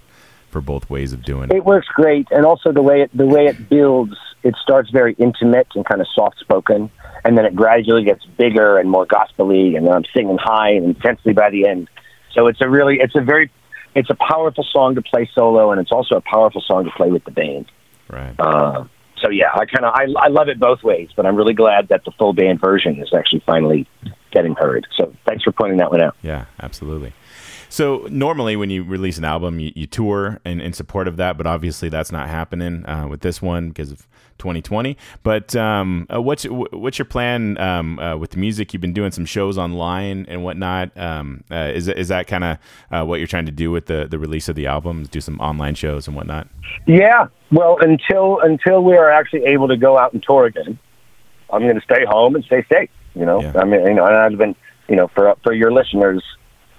for 0.57 0.61
both 0.61 0.89
ways 0.89 1.13
of 1.13 1.23
doing 1.23 1.51
it. 1.51 1.55
It 1.55 1.65
works 1.65 1.87
great, 1.93 2.27
and 2.31 2.43
also 2.43 2.71
the 2.71 2.81
way 2.81 3.01
it 3.01 3.11
the 3.15 3.27
way 3.27 3.45
it 3.45 3.69
builds. 3.69 4.15
It 4.41 4.55
starts 4.61 4.89
very 4.89 5.13
intimate 5.19 5.67
and 5.75 5.85
kind 5.85 6.01
of 6.01 6.07
soft 6.15 6.39
spoken, 6.39 6.89
and 7.23 7.37
then 7.37 7.45
it 7.45 7.55
gradually 7.55 8.03
gets 8.03 8.25
bigger 8.37 8.79
and 8.79 8.89
more 8.89 9.05
gospely, 9.05 9.75
and 9.75 9.85
then 9.85 9.93
I'm 9.93 10.05
singing 10.15 10.37
high 10.41 10.71
and 10.71 10.85
intensely 10.85 11.33
by 11.33 11.51
the 11.51 11.67
end. 11.67 11.89
So 12.33 12.47
it's 12.47 12.59
a 12.61 12.67
really 12.67 12.97
it's 12.99 13.15
a 13.15 13.21
very 13.21 13.51
it's 13.93 14.09
a 14.09 14.15
powerful 14.15 14.65
song 14.71 14.95
to 14.95 15.03
play 15.03 15.29
solo, 15.35 15.71
and 15.71 15.79
it's 15.79 15.91
also 15.91 16.15
a 16.15 16.21
powerful 16.21 16.63
song 16.65 16.85
to 16.85 16.91
play 16.91 17.11
with 17.11 17.23
the 17.23 17.31
band. 17.31 17.67
Right. 18.09 18.33
Uh, 18.39 18.85
so 19.21 19.29
yeah, 19.29 19.51
I 19.53 19.65
kind 19.65 19.85
of 19.85 19.93
I, 19.93 20.05
I 20.25 20.29
love 20.29 20.47
it 20.49 20.59
both 20.59 20.81
ways, 20.81 21.09
but 21.15 21.27
I'm 21.27 21.35
really 21.35 21.53
glad 21.53 21.89
that 21.89 22.03
the 22.03 22.11
full 22.17 22.33
band 22.33 22.59
version 22.59 22.99
is 22.99 23.09
actually 23.15 23.43
finally 23.45 23.87
getting 24.31 24.55
heard. 24.55 24.87
So 24.97 25.13
thanks 25.27 25.43
for 25.43 25.51
pointing 25.51 25.77
that 25.77 25.91
one 25.91 26.01
out. 26.01 26.15
Yeah, 26.23 26.45
absolutely. 26.59 27.13
So 27.69 28.07
normally 28.09 28.55
when 28.55 28.69
you 28.69 28.83
release 28.83 29.17
an 29.17 29.25
album, 29.25 29.59
you, 29.59 29.71
you 29.75 29.87
tour 29.87 30.39
in, 30.45 30.61
in 30.61 30.73
support 30.73 31.07
of 31.07 31.17
that, 31.17 31.37
but 31.37 31.45
obviously 31.45 31.89
that's 31.89 32.11
not 32.11 32.29
happening 32.29 32.85
uh, 32.87 33.07
with 33.09 33.21
this 33.21 33.41
one 33.41 33.69
because 33.69 33.91
of 33.91 34.07
2020. 34.37 34.97
But 35.23 35.55
um, 35.55 36.07
uh, 36.13 36.21
what's 36.21 36.43
what's 36.45 36.97
your 36.97 37.05
plan 37.05 37.57
um, 37.57 37.99
uh, 37.99 38.17
with 38.17 38.31
the 38.31 38.37
music? 38.37 38.73
You've 38.73 38.81
been 38.81 38.93
doing 38.93 39.11
some 39.11 39.25
shows 39.25 39.57
online 39.57 40.25
and 40.29 40.43
whatnot. 40.43 40.95
Um, 40.97 41.43
uh, 41.51 41.71
is 41.73 41.87
is 41.87 42.07
that 42.07 42.27
kind 42.27 42.43
of 42.43 42.57
uh, 42.91 43.03
what 43.05 43.19
you're 43.19 43.27
trying 43.27 43.45
to 43.47 43.51
do 43.51 43.71
with 43.71 43.87
the 43.87 44.07
the 44.09 44.19
release 44.19 44.47
of 44.47 44.55
the 44.55 44.67
album? 44.67 45.03
Do 45.05 45.21
some 45.21 45.39
online 45.39 45.75
shows 45.75 46.07
and 46.07 46.15
whatnot? 46.15 46.47
Yeah, 46.85 47.27
well, 47.51 47.77
until 47.81 48.39
until 48.41 48.83
we 48.83 48.95
are 48.95 49.09
actually 49.09 49.45
able 49.45 49.67
to 49.67 49.77
go 49.77 49.97
out 49.97 50.13
and 50.13 50.23
tour 50.23 50.45
again, 50.45 50.77
I'm 51.51 51.61
going 51.61 51.75
to 51.75 51.81
stay 51.81 52.05
home 52.05 52.35
and 52.35 52.43
stay 52.45 52.65
safe. 52.71 52.89
You 53.15 53.25
know, 53.25 53.41
Yeah. 53.41 53.53
I 53.55 53.65
mean, 53.65 53.85
you 53.85 53.93
know, 53.93 54.05
and 54.05 54.15
I've 54.15 54.37
been, 54.37 54.55
you 54.87 54.95
know, 54.95 55.07
for 55.09 55.35
for 55.43 55.53
your 55.53 55.71
listeners, 55.71 56.23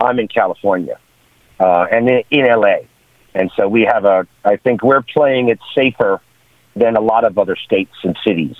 I'm 0.00 0.18
in 0.18 0.28
California, 0.28 0.98
uh, 1.60 1.86
and 1.90 2.08
in, 2.08 2.22
in 2.30 2.46
LA, 2.46 2.78
and 3.34 3.50
so 3.56 3.68
we 3.68 3.82
have 3.82 4.04
a. 4.04 4.26
I 4.44 4.56
think 4.56 4.82
we're 4.82 5.02
playing 5.02 5.48
it 5.48 5.58
safer 5.74 6.20
than 6.76 6.96
a 6.96 7.00
lot 7.00 7.24
of 7.24 7.38
other 7.38 7.56
states 7.56 7.94
and 8.04 8.16
cities. 8.26 8.56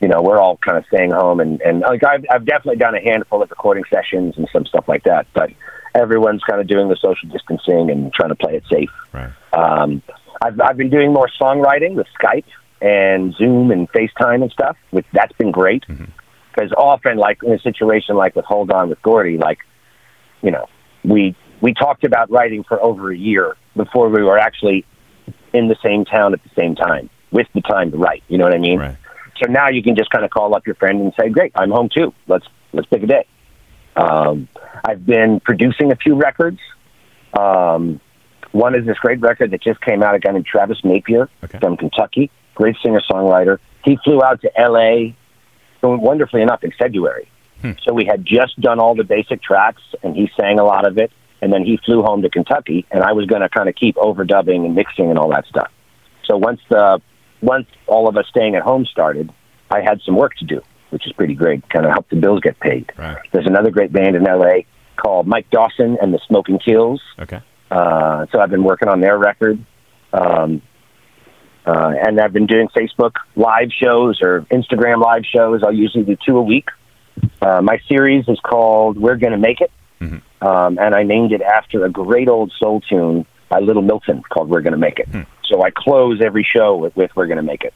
You 0.00 0.08
know, 0.08 0.22
we're 0.22 0.38
all 0.38 0.56
kind 0.58 0.78
of 0.78 0.84
staying 0.86 1.10
home, 1.10 1.40
and 1.40 1.60
and 1.60 1.80
like 1.80 2.04
I've 2.04 2.24
I've 2.30 2.44
definitely 2.44 2.76
done 2.76 2.94
a 2.94 3.00
handful 3.00 3.42
of 3.42 3.50
recording 3.50 3.84
sessions 3.92 4.34
and 4.36 4.48
some 4.52 4.66
stuff 4.66 4.84
like 4.88 5.04
that, 5.04 5.26
but 5.34 5.50
everyone's 5.94 6.42
kind 6.44 6.60
of 6.60 6.66
doing 6.66 6.88
the 6.88 6.96
social 6.96 7.28
distancing 7.28 7.90
and 7.90 8.12
trying 8.12 8.28
to 8.28 8.34
play 8.34 8.56
it 8.56 8.64
safe. 8.70 8.90
Right. 9.12 9.30
Um, 9.52 10.02
I've, 10.40 10.60
I've 10.60 10.76
been 10.76 10.90
doing 10.90 11.12
more 11.12 11.28
songwriting 11.40 11.94
with 11.94 12.06
Skype 12.20 12.44
and 12.80 13.34
Zoom 13.34 13.70
and 13.70 13.90
FaceTime 13.90 14.42
and 14.42 14.52
stuff. 14.52 14.76
Which 14.90 15.06
that's 15.12 15.32
been 15.32 15.50
great 15.50 15.84
because 15.88 16.72
often, 16.76 17.18
like 17.18 17.42
in 17.42 17.52
a 17.52 17.58
situation 17.58 18.16
like 18.16 18.36
with 18.36 18.44
Hold 18.44 18.70
On 18.70 18.88
with 18.88 19.00
Gordy, 19.02 19.38
like 19.38 19.58
you 20.42 20.50
know, 20.50 20.66
we 21.04 21.36
we 21.60 21.74
talked 21.74 22.04
about 22.04 22.30
writing 22.30 22.64
for 22.64 22.80
over 22.82 23.10
a 23.12 23.16
year 23.16 23.56
before 23.76 24.08
we 24.08 24.22
were 24.22 24.38
actually 24.38 24.84
in 25.52 25.68
the 25.68 25.76
same 25.82 26.04
town 26.04 26.32
at 26.32 26.42
the 26.42 26.50
same 26.58 26.74
time 26.74 27.10
with 27.30 27.46
the 27.54 27.60
time 27.62 27.90
to 27.90 27.96
write. 27.96 28.22
You 28.28 28.38
know 28.38 28.44
what 28.44 28.54
I 28.54 28.58
mean? 28.58 28.78
Right. 28.78 28.96
So 29.42 29.50
now 29.50 29.68
you 29.68 29.82
can 29.82 29.94
just 29.96 30.10
kind 30.10 30.24
of 30.24 30.30
call 30.30 30.54
up 30.54 30.66
your 30.66 30.74
friend 30.76 31.00
and 31.00 31.12
say, 31.18 31.28
"Great, 31.28 31.52
I'm 31.54 31.70
home 31.70 31.88
too. 31.94 32.12
Let's 32.26 32.46
let's 32.72 32.88
pick 32.88 33.02
a 33.02 33.06
day." 33.06 33.26
Um, 33.96 34.48
I've 34.84 35.04
been 35.04 35.40
producing 35.40 35.90
a 35.92 35.96
few 35.96 36.14
records. 36.14 36.58
Um, 37.38 38.00
one 38.52 38.74
is 38.74 38.86
this 38.86 38.96
great 38.98 39.20
record 39.20 39.50
that 39.50 39.62
just 39.62 39.80
came 39.80 40.02
out. 40.02 40.14
A 40.14 40.18
guy 40.18 40.32
named 40.32 40.46
Travis 40.46 40.78
Napier 40.84 41.28
Okay. 41.44 41.58
from 41.58 41.76
Kentucky, 41.76 42.30
great 42.54 42.76
singer 42.82 43.02
songwriter. 43.10 43.58
He 43.84 43.98
flew 44.04 44.22
out 44.22 44.40
to 44.42 44.60
L.A. 44.60 45.16
Wonderfully 45.82 46.42
enough 46.42 46.64
in 46.64 46.72
February. 46.78 47.30
So 47.84 47.92
we 47.92 48.04
had 48.04 48.24
just 48.24 48.60
done 48.60 48.78
all 48.78 48.94
the 48.94 49.04
basic 49.04 49.42
tracks, 49.42 49.82
and 50.02 50.14
he 50.14 50.30
sang 50.40 50.58
a 50.58 50.64
lot 50.64 50.86
of 50.86 50.98
it. 50.98 51.12
And 51.40 51.52
then 51.52 51.64
he 51.64 51.78
flew 51.84 52.02
home 52.02 52.22
to 52.22 52.30
Kentucky, 52.30 52.84
and 52.90 53.04
I 53.04 53.12
was 53.12 53.26
going 53.26 53.42
to 53.42 53.48
kind 53.48 53.68
of 53.68 53.76
keep 53.76 53.94
overdubbing 53.94 54.64
and 54.64 54.74
mixing 54.74 55.08
and 55.08 55.18
all 55.18 55.30
that 55.30 55.46
stuff. 55.46 55.70
So 56.24 56.36
once 56.36 56.60
the 56.68 57.00
once 57.40 57.66
all 57.86 58.08
of 58.08 58.16
us 58.16 58.26
staying 58.28 58.56
at 58.56 58.62
home 58.62 58.84
started, 58.86 59.32
I 59.70 59.80
had 59.80 60.00
some 60.04 60.16
work 60.16 60.34
to 60.36 60.44
do, 60.44 60.60
which 60.90 61.06
is 61.06 61.12
pretty 61.12 61.34
great. 61.34 61.68
Kind 61.70 61.86
of 61.86 61.92
help 61.92 62.08
the 62.08 62.16
bills 62.16 62.40
get 62.40 62.58
paid. 62.58 62.92
Right. 62.98 63.18
There's 63.32 63.46
another 63.46 63.70
great 63.70 63.92
band 63.92 64.16
in 64.16 64.24
LA 64.24 64.62
called 64.96 65.28
Mike 65.28 65.48
Dawson 65.50 65.96
and 66.02 66.12
the 66.12 66.18
Smoking 66.26 66.58
Kills. 66.58 67.00
Okay. 67.20 67.40
Uh, 67.70 68.26
so 68.32 68.40
I've 68.40 68.50
been 68.50 68.64
working 68.64 68.88
on 68.88 69.00
their 69.00 69.16
record. 69.16 69.64
Um, 70.12 70.62
uh, 71.66 71.92
and 72.02 72.18
I've 72.18 72.32
been 72.32 72.46
doing 72.46 72.68
Facebook 72.68 73.12
live 73.36 73.68
shows 73.70 74.20
or 74.22 74.46
Instagram 74.50 75.02
live 75.02 75.24
shows. 75.24 75.62
I'll 75.62 75.74
usually 75.74 76.04
do 76.04 76.16
two 76.26 76.38
a 76.38 76.42
week. 76.42 76.68
Uh, 77.40 77.62
my 77.62 77.78
series 77.88 78.24
is 78.28 78.38
called 78.40 78.98
We're 78.98 79.16
Gonna 79.16 79.38
Make 79.38 79.60
It. 79.60 79.70
Um, 80.40 80.78
and 80.78 80.94
I 80.94 81.02
named 81.02 81.32
it 81.32 81.42
after 81.42 81.84
a 81.84 81.90
great 81.90 82.28
old 82.28 82.52
soul 82.58 82.80
tune 82.80 83.26
by 83.48 83.58
Little 83.60 83.82
Milton 83.82 84.22
called 84.28 84.48
We're 84.48 84.60
Gonna 84.60 84.76
Make 84.76 84.98
It. 84.98 85.08
So 85.44 85.62
I 85.62 85.70
close 85.70 86.20
every 86.22 86.44
show 86.44 86.76
with, 86.76 86.94
with 86.96 87.10
We're 87.16 87.26
Gonna 87.26 87.42
Make 87.42 87.64
It. 87.64 87.74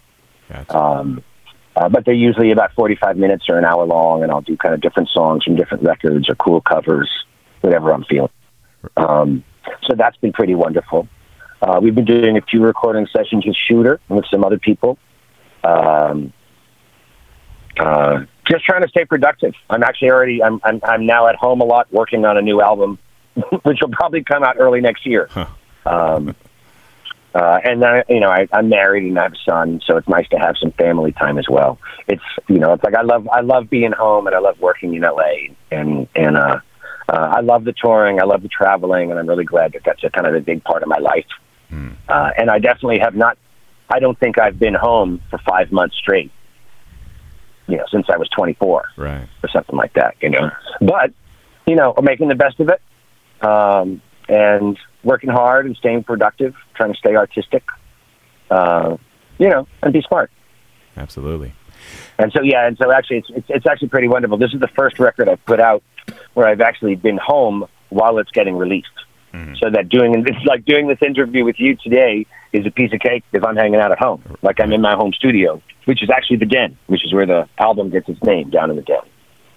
Gotcha. 0.48 0.76
Um, 0.76 1.24
uh, 1.74 1.88
but 1.88 2.04
they're 2.04 2.14
usually 2.14 2.50
about 2.50 2.72
45 2.74 3.16
minutes 3.16 3.46
or 3.48 3.58
an 3.58 3.64
hour 3.64 3.84
long, 3.84 4.22
and 4.22 4.30
I'll 4.30 4.42
do 4.42 4.56
kind 4.56 4.74
of 4.74 4.80
different 4.80 5.08
songs 5.08 5.44
from 5.44 5.56
different 5.56 5.82
records 5.82 6.28
or 6.28 6.34
cool 6.34 6.60
covers, 6.60 7.10
whatever 7.62 7.92
I'm 7.92 8.04
feeling. 8.04 8.30
Um, 8.96 9.44
so 9.84 9.94
that's 9.96 10.16
been 10.18 10.32
pretty 10.32 10.54
wonderful. 10.54 11.08
Uh, 11.62 11.80
we've 11.82 11.94
been 11.94 12.04
doing 12.04 12.36
a 12.36 12.42
few 12.42 12.62
recording 12.62 13.06
sessions 13.16 13.46
with 13.46 13.56
Shooter 13.56 14.00
and 14.08 14.16
with 14.16 14.26
some 14.30 14.44
other 14.44 14.58
people. 14.58 14.98
Um, 15.64 16.32
uh, 17.78 18.24
just 18.50 18.64
trying 18.64 18.82
to 18.82 18.88
stay 18.88 19.04
productive. 19.04 19.54
I'm 19.70 19.82
actually 19.82 20.10
already. 20.10 20.42
I'm, 20.42 20.60
I'm 20.64 20.80
I'm 20.82 21.06
now 21.06 21.28
at 21.28 21.36
home 21.36 21.60
a 21.60 21.64
lot, 21.64 21.92
working 21.92 22.24
on 22.24 22.36
a 22.36 22.42
new 22.42 22.60
album, 22.60 22.98
which 23.62 23.78
will 23.80 23.90
probably 23.92 24.24
come 24.24 24.42
out 24.42 24.56
early 24.58 24.80
next 24.80 25.06
year. 25.06 25.28
Um, 25.84 26.34
uh, 27.34 27.58
and 27.64 27.82
then 27.82 28.02
you 28.08 28.20
know 28.20 28.28
I, 28.28 28.46
I'm 28.52 28.68
married 28.68 29.04
and 29.04 29.18
I 29.18 29.24
have 29.24 29.32
a 29.32 29.50
son, 29.50 29.80
so 29.86 29.96
it's 29.96 30.08
nice 30.08 30.28
to 30.30 30.36
have 30.36 30.56
some 30.58 30.72
family 30.72 31.12
time 31.12 31.38
as 31.38 31.46
well. 31.48 31.78
It's 32.06 32.22
you 32.48 32.58
know 32.58 32.72
it's 32.74 32.84
like 32.84 32.94
I 32.94 33.02
love 33.02 33.28
I 33.28 33.40
love 33.40 33.70
being 33.70 33.92
home 33.92 34.26
and 34.26 34.36
I 34.36 34.38
love 34.38 34.60
working 34.60 34.94
in 34.94 35.02
LA 35.02 35.54
and 35.70 36.08
and 36.14 36.36
uh, 36.36 36.60
uh, 37.08 37.32
I 37.36 37.40
love 37.40 37.64
the 37.64 37.72
touring, 37.72 38.20
I 38.20 38.24
love 38.24 38.42
the 38.42 38.48
traveling, 38.48 39.10
and 39.10 39.18
I'm 39.18 39.26
really 39.26 39.44
glad 39.44 39.72
that 39.72 39.82
that's 39.84 40.04
a 40.04 40.10
kind 40.10 40.26
of 40.26 40.34
a 40.34 40.40
big 40.40 40.62
part 40.64 40.82
of 40.82 40.88
my 40.88 40.98
life. 40.98 41.26
Uh, 42.08 42.30
and 42.36 42.50
I 42.50 42.58
definitely 42.58 42.98
have 43.00 43.14
not. 43.14 43.38
I 43.88 43.98
don't 43.98 44.18
think 44.18 44.38
I've 44.38 44.58
been 44.58 44.74
home 44.74 45.20
for 45.30 45.38
five 45.38 45.72
months 45.72 45.96
straight. 45.96 46.30
You 47.68 47.76
know, 47.78 47.84
since 47.90 48.06
I 48.10 48.16
was 48.16 48.28
24 48.30 48.84
Right. 48.96 49.28
or 49.42 49.48
something 49.48 49.76
like 49.76 49.94
that, 49.94 50.16
you 50.20 50.30
know. 50.30 50.50
But, 50.80 51.12
you 51.66 51.76
know, 51.76 51.94
I'm 51.96 52.04
making 52.04 52.28
the 52.28 52.34
best 52.34 52.58
of 52.60 52.68
it 52.68 52.80
um, 53.46 54.02
and 54.28 54.78
working 55.04 55.30
hard 55.30 55.66
and 55.66 55.76
staying 55.76 56.04
productive, 56.04 56.54
trying 56.74 56.92
to 56.92 56.98
stay 56.98 57.14
artistic, 57.14 57.62
uh, 58.50 58.96
you 59.38 59.48
know, 59.48 59.66
and 59.82 59.92
be 59.92 60.02
smart. 60.02 60.30
Absolutely. 60.96 61.52
And 62.18 62.32
so, 62.32 62.42
yeah, 62.42 62.66
and 62.66 62.76
so 62.78 62.92
actually, 62.92 63.18
it's, 63.18 63.28
it's, 63.30 63.46
it's 63.48 63.66
actually 63.66 63.88
pretty 63.88 64.08
wonderful. 64.08 64.38
This 64.38 64.52
is 64.52 64.60
the 64.60 64.68
first 64.68 64.98
record 64.98 65.28
I've 65.28 65.44
put 65.46 65.60
out 65.60 65.82
where 66.34 66.46
I've 66.46 66.60
actually 66.60 66.96
been 66.96 67.18
home 67.18 67.66
while 67.90 68.18
it's 68.18 68.30
getting 68.32 68.56
released. 68.56 68.88
So 69.60 69.70
that 69.70 69.88
doing 69.88 70.12
it's 70.26 70.44
like 70.44 70.64
doing 70.66 70.88
this 70.88 70.98
interview 71.00 71.44
with 71.44 71.56
you 71.58 71.76
today 71.76 72.26
is 72.52 72.66
a 72.66 72.70
piece 72.70 72.92
of 72.92 73.00
cake 73.00 73.24
if 73.32 73.42
I'm 73.42 73.56
hanging 73.56 73.80
out 73.80 73.90
at 73.90 73.98
home, 73.98 74.22
like 74.42 74.60
I'm 74.60 74.72
in 74.74 74.82
my 74.82 74.94
home 74.94 75.14
studio, 75.14 75.62
which 75.84 76.02
is 76.02 76.10
actually 76.10 76.36
the 76.36 76.46
Den, 76.46 76.78
which 76.86 77.04
is 77.04 77.12
where 77.12 77.26
the 77.26 77.48
album 77.58 77.90
gets 77.90 78.08
its 78.08 78.22
name, 78.22 78.50
down 78.50 78.70
in 78.70 78.76
the 78.76 78.82
Den, 78.82 79.02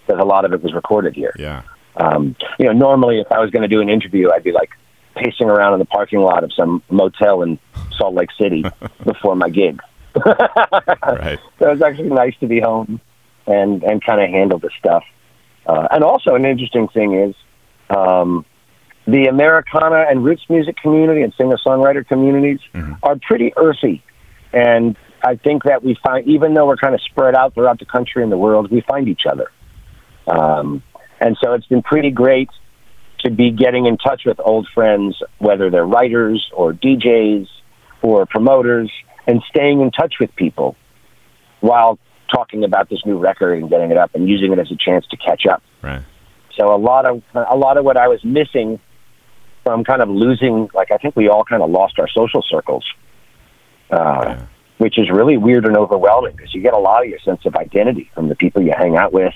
because 0.06 0.22
a 0.22 0.26
lot 0.26 0.46
of 0.46 0.54
it 0.54 0.62
was 0.62 0.74
recorded 0.74 1.16
here. 1.16 1.34
Yeah. 1.38 1.64
Um, 1.98 2.36
you 2.60 2.66
know, 2.66 2.74
normally 2.74 3.20
if 3.20 3.32
I 3.32 3.40
was 3.40 3.52
going 3.52 3.62
to 3.62 3.68
do 3.68 3.82
an 3.82 3.90
interview, 3.90 4.30
I'd 4.32 4.44
be 4.44 4.52
like 4.52 4.72
pacing 5.16 5.50
around 5.50 5.74
in 5.74 5.80
the 5.80 5.86
parking 5.86 6.20
lot 6.20 6.44
of 6.44 6.52
some 6.54 6.84
motel 6.90 7.42
in 7.42 7.58
Salt 7.98 8.16
Lake 8.16 8.30
City 8.40 8.66
before 9.04 9.36
my 9.36 9.50
gig. 9.50 9.82
Right. 10.26 11.40
So 11.60 11.72
it's 11.72 11.82
actually 11.82 12.10
nice 12.10 12.34
to 12.42 12.48
be 12.48 12.60
home 12.60 13.00
and 13.48 13.82
and 13.84 14.04
kind 14.04 14.22
of 14.22 14.30
handle 14.30 14.60
the 14.60 14.70
stuff. 14.78 15.04
Uh, 15.66 15.88
and 15.92 16.04
also, 16.04 16.36
an 16.36 16.46
interesting 16.46 16.88
thing 16.90 17.14
is 17.14 17.36
um, 17.90 18.46
the 19.08 19.26
Americana 19.28 20.06
and 20.10 20.24
roots 20.24 20.44
music 20.50 20.76
community 20.78 21.22
and 21.22 21.34
singer 21.38 21.58
songwriter 21.66 22.06
communities 22.06 22.60
are 23.04 23.18
pretty 23.28 23.54
earthy, 23.56 24.04
and 24.54 24.96
I 25.26 25.38
think 25.38 25.64
that 25.64 25.84
we 25.84 25.98
find 26.04 26.28
even 26.28 26.54
though 26.54 26.68
we're 26.68 26.78
kind 26.78 26.94
of 26.94 27.02
spread 27.02 27.34
out 27.36 27.56
throughout 27.56 27.80
the 27.80 27.86
country 27.86 28.22
and 28.22 28.32
the 28.32 28.38
world, 28.38 28.70
we 28.70 28.82
find 28.82 29.08
each 29.08 29.24
other. 29.30 29.52
Um, 30.28 30.84
and 31.20 31.36
so 31.44 31.54
it's 31.54 31.66
been 31.66 31.82
pretty 31.82 32.12
great 32.12 32.50
to 33.22 33.32
be 33.32 33.50
getting 33.50 33.88
in 33.88 33.98
touch 33.98 34.22
with 34.26 34.40
old 34.40 34.68
friends, 34.76 35.18
whether 35.40 35.72
they're 35.72 35.86
writers 35.86 36.48
or 36.54 36.74
DJs 36.74 37.48
or 38.04 38.28
promoters, 38.28 38.92
and 39.26 39.42
staying 39.50 39.82
in 39.82 39.90
touch 39.90 40.16
with 40.20 40.36
people 40.36 40.76
while 41.62 41.98
talking 42.32 42.64
about 42.64 42.90
this 42.90 43.00
new 43.04 43.18
record 43.18 43.58
and 43.58 43.70
getting 43.70 43.90
it 43.90 43.98
up 43.98 44.14
and 44.14 44.30
using 44.30 44.54
it 44.54 44.60
as 44.60 44.72
a 44.72 44.76
chance 44.76 45.08
to 45.08 45.18
catch 45.18 45.48
up. 45.48 45.64
Right. 45.82 46.04
So 46.56 46.74
a 46.74 46.78
lot 46.78 47.06
of 47.08 47.24
a 47.34 47.56
lot 47.56 47.78
of 47.78 47.84
what 47.84 47.98
I 47.98 48.08
was 48.08 48.24
missing 48.24 48.80
from 49.64 49.84
kind 49.84 50.04
of 50.04 50.10
losing, 50.10 50.70
like 50.76 50.92
I 50.92 50.98
think 50.98 51.16
we 51.16 51.30
all 51.30 51.44
kind 51.44 51.64
of 51.64 51.72
lost 51.72 51.98
our 51.98 52.08
social 52.08 52.44
circles, 52.48 52.86
uh, 53.90 53.96
Yeah. 53.98 54.46
Which 54.78 54.98
is 54.98 55.10
really 55.10 55.38
weird 55.38 55.66
and 55.66 55.78
overwhelming 55.78 56.34
because 56.36 56.54
you 56.54 56.62
get 56.62 56.74
a 56.74 56.78
lot 56.78 57.04
of 57.04 57.10
your 57.10 57.20
sense 57.20 57.46
of 57.46 57.56
identity 57.56 58.10
from 58.14 58.30
the 58.30 58.36
people 58.36 58.62
you 58.62 58.74
hang 58.78 58.98
out 58.98 59.14
with 59.14 59.34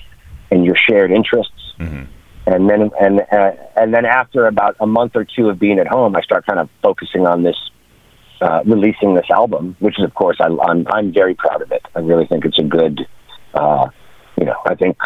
and 0.50 0.64
your 0.64 0.76
shared 0.76 1.10
interests. 1.10 1.74
Mhm. 1.78 2.06
And 2.46 2.68
then 2.68 2.90
and 3.00 3.20
uh, 3.20 3.52
and 3.76 3.94
then 3.94 4.04
after 4.04 4.46
about 4.46 4.76
a 4.80 4.86
month 4.86 5.12
or 5.14 5.24
two 5.24 5.48
of 5.48 5.58
being 5.58 5.78
at 5.78 5.86
home, 5.86 6.16
I 6.16 6.22
start 6.22 6.46
kind 6.46 6.58
of 6.60 6.68
focusing 6.82 7.26
on 7.26 7.42
this. 7.42 7.56
Uh, 8.42 8.62
releasing 8.64 9.14
this 9.14 9.26
album, 9.30 9.76
which 9.80 9.98
is, 9.98 10.04
of 10.06 10.14
course, 10.14 10.38
I, 10.40 10.46
I'm 10.46 10.86
I'm 10.90 11.12
very 11.12 11.34
proud 11.34 11.60
of 11.60 11.70
it. 11.72 11.82
I 11.94 11.98
really 11.98 12.26
think 12.26 12.46
it's 12.46 12.58
a 12.58 12.62
good, 12.62 13.06
uh, 13.52 13.88
you 14.38 14.46
know, 14.46 14.56
I 14.64 14.74
think 14.76 14.96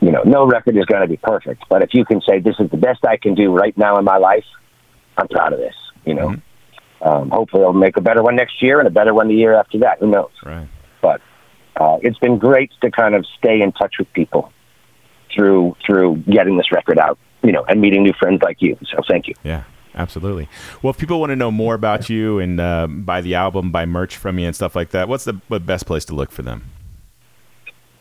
you 0.00 0.10
know, 0.10 0.22
no 0.24 0.44
record 0.44 0.76
is 0.76 0.84
going 0.86 1.00
to 1.00 1.06
be 1.06 1.16
perfect, 1.16 1.62
but 1.70 1.82
if 1.82 1.90
you 1.94 2.04
can 2.04 2.20
say 2.28 2.40
this 2.40 2.56
is 2.58 2.68
the 2.70 2.76
best 2.76 3.04
I 3.06 3.16
can 3.18 3.36
do 3.36 3.52
right 3.52 3.76
now 3.78 3.98
in 3.98 4.04
my 4.04 4.16
life, 4.16 4.44
I'm 5.16 5.28
proud 5.28 5.52
of 5.52 5.60
this. 5.60 5.76
You 6.04 6.14
know, 6.14 6.34
um, 7.02 7.30
hopefully 7.30 7.64
I'll 7.64 7.72
make 7.72 7.96
a 7.96 8.00
better 8.00 8.22
one 8.22 8.36
next 8.36 8.62
year 8.62 8.78
and 8.78 8.86
a 8.86 8.90
better 8.90 9.12
one 9.12 9.28
the 9.28 9.34
year 9.34 9.54
after 9.54 9.78
that. 9.80 9.98
Who 9.98 10.10
knows? 10.10 10.30
Right. 10.44 10.68
But 11.00 11.20
uh, 11.80 11.98
it's 12.02 12.18
been 12.18 12.38
great 12.38 12.70
to 12.82 12.90
kind 12.90 13.14
of 13.14 13.26
stay 13.38 13.60
in 13.60 13.72
touch 13.72 13.94
with 13.98 14.12
people 14.12 14.52
through 15.34 15.76
through 15.84 16.16
getting 16.30 16.56
this 16.56 16.70
record 16.72 16.98
out. 16.98 17.18
You 17.42 17.50
know, 17.50 17.64
and 17.64 17.80
meeting 17.80 18.04
new 18.04 18.12
friends 18.20 18.40
like 18.40 18.58
you. 18.60 18.78
So 18.88 19.02
thank 19.08 19.26
you. 19.26 19.34
Yeah. 19.42 19.64
Absolutely. 19.94 20.48
Well, 20.80 20.92
if 20.92 20.96
people 20.96 21.20
want 21.20 21.30
to 21.30 21.36
know 21.36 21.50
more 21.50 21.74
about 21.74 22.08
you 22.08 22.38
and 22.38 22.58
uh, 22.58 22.86
buy 22.86 23.20
the 23.20 23.34
album, 23.34 23.70
buy 23.70 23.84
merch 23.84 24.16
from 24.16 24.38
you 24.38 24.46
and 24.46 24.56
stuff 24.56 24.74
like 24.74 24.90
that, 24.90 25.06
what's 25.06 25.24
the, 25.24 25.34
best 25.34 25.86
place 25.86 26.06
to 26.06 26.14
look 26.14 26.30
for 26.30 26.40
them? 26.40 26.64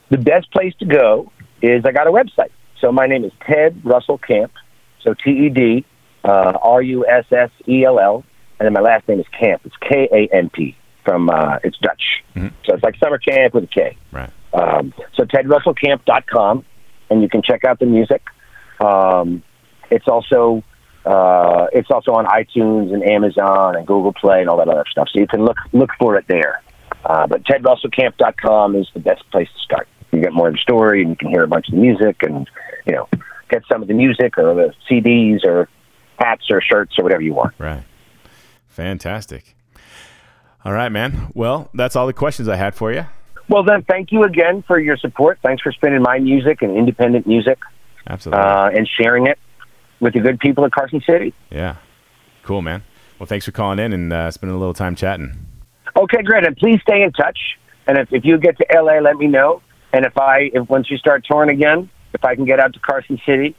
The 0.09 0.17
best 0.17 0.49
place 0.51 0.73
to 0.79 0.85
go 0.85 1.31
is 1.61 1.83
I 1.85 1.91
got 1.91 2.07
a 2.07 2.11
website. 2.11 2.51
So 2.79 2.93
my 2.93 3.07
name 3.07 3.25
is 3.25 3.31
Ted 3.45 3.81
Russell 3.83 4.17
Kamp. 4.17 4.53
So 5.03 5.13
T 5.13 5.31
E 5.31 5.49
D 5.49 5.85
uh, 6.23 6.53
R 6.61 6.81
U 6.81 7.05
S 7.07 7.25
S 7.31 7.49
E 7.67 7.83
L 7.83 7.99
L, 7.99 8.23
and 8.62 8.67
then 8.67 8.74
my 8.74 8.82
last 8.82 9.08
name 9.08 9.19
is 9.19 9.26
Kamp. 9.39 9.63
It's 9.65 9.76
K 9.78 10.08
A 10.13 10.36
M 10.36 10.52
P 10.52 10.78
from 11.04 11.32
uh, 11.32 11.58
it's 11.63 11.80
Dutch. 11.80 12.24
Mhm. 12.36 12.52
So 12.63 12.76
it's 12.76 12.84
like 12.84 12.95
summer 13.04 13.17
camp 13.17 13.56
with 13.56 13.63
a 13.63 13.67
K. 13.67 13.97
Right. 14.12 14.30
Um, 14.54 14.93
so 15.15 15.24
tedrussellkamp.com, 15.24 16.63
and 17.10 17.21
you 17.24 17.28
can 17.28 17.41
check 17.41 17.65
out 17.65 17.80
the 17.80 17.88
music. 17.88 18.21
Um, 18.80 19.41
it's 19.89 20.08
also 20.08 20.63
uh, 21.08 21.65
it's 21.74 21.89
also 21.89 22.12
on 22.12 22.28
iTunes 22.28 22.93
and 22.93 23.02
Amazon 23.04 23.78
and 23.78 23.88
Google 23.88 24.13
Play 24.13 24.41
and 24.41 24.47
all 24.50 24.58
that 24.58 24.67
other 24.67 24.86
stuff. 24.91 25.08
So 25.12 25.19
you 25.19 25.26
can 25.26 25.43
look 25.43 25.58
look 25.74 25.89
for 25.97 26.15
it 26.17 26.26
there. 26.28 26.62
Uh, 27.04 27.26
but 27.26 27.43
tedrussellkamp.com 27.45 28.76
is 28.76 28.88
the 28.93 29.00
best 29.00 29.28
place 29.32 29.47
to 29.56 29.60
start. 29.63 29.88
You 30.12 30.21
get 30.21 30.34
more 30.34 30.50
of 30.50 30.54
the 30.54 30.60
story, 30.60 31.02
and 31.02 31.10
you 31.10 31.15
can 31.15 31.30
hear 31.30 31.41
a 31.41 31.47
bunch 31.47 31.67
of 31.67 31.74
the 31.74 31.82
music, 31.82 32.17
and 32.21 32.47
you 32.86 32.93
know, 32.93 33.10
get 33.50 33.63
some 33.71 33.82
of 33.82 33.88
the 33.88 33.95
music 33.95 34.38
or 34.38 34.54
the 34.54 34.71
CDs 34.88 35.43
or 35.45 35.67
hats 36.19 36.43
or 36.52 36.62
shirts 36.62 36.93
or 37.00 37.04
whatever 37.04 37.24
you 37.24 37.34
want. 37.34 37.56
Right. 37.58 37.82
Fantastic. 38.71 39.55
All 40.63 40.73
right, 40.73 40.89
man. 40.89 41.31
Well, 41.34 41.69
that's 41.73 41.95
all 41.95 42.07
the 42.07 42.13
questions 42.13 42.47
I 42.47 42.55
had 42.55 42.75
for 42.75 42.91
you. 42.91 43.05
Well, 43.49 43.63
then, 43.63 43.84
thank 43.84 44.12
you 44.12 44.23
again 44.23 44.63
for 44.65 44.79
your 44.79 44.95
support. 44.97 45.39
Thanks 45.43 45.62
for 45.62 45.71
spinning 45.71 46.01
my 46.01 46.19
music 46.19 46.62
and 46.62 46.75
independent 46.77 47.27
music 47.27 47.60
Absolutely. 48.07 48.41
uh, 48.41 48.69
and 48.69 48.88
sharing 48.99 49.27
it 49.27 49.38
with 49.99 50.13
the 50.13 50.19
good 50.19 50.39
people 50.39 50.63
of 50.63 50.71
Carson 50.71 51.01
City. 51.07 51.34
yeah. 51.49 51.75
Cool, 52.43 52.63
man. 52.63 52.81
Well, 53.19 53.27
thanks 53.27 53.45
for 53.45 53.51
calling 53.51 53.77
in 53.77 53.93
and 53.93 54.12
uh, 54.12 54.31
spending 54.31 54.55
a 54.55 54.57
little 54.57 54.73
time 54.73 54.95
chatting. 54.95 55.45
Okay, 55.95 56.23
great. 56.23 56.43
And 56.47 56.57
please 56.57 56.79
stay 56.81 57.03
in 57.03 57.12
touch. 57.12 57.38
And 57.86 57.99
if, 57.99 58.12
if 58.12 58.25
you 58.25 58.39
get 58.39 58.57
to 58.57 58.65
LA, 58.73 58.97
let 58.97 59.17
me 59.17 59.27
know. 59.27 59.62
And 59.93 60.05
if 60.05 60.17
I, 60.17 60.49
if 60.53 60.67
once 60.69 60.89
you 60.89 60.97
start 60.97 61.23
touring 61.29 61.51
again, 61.51 61.88
if 62.13 62.25
I 62.25 62.34
can 62.34 62.45
get 62.45 62.60
out 62.60 62.73
to 62.73 62.79
Carson 62.79 63.21
City, 63.27 63.55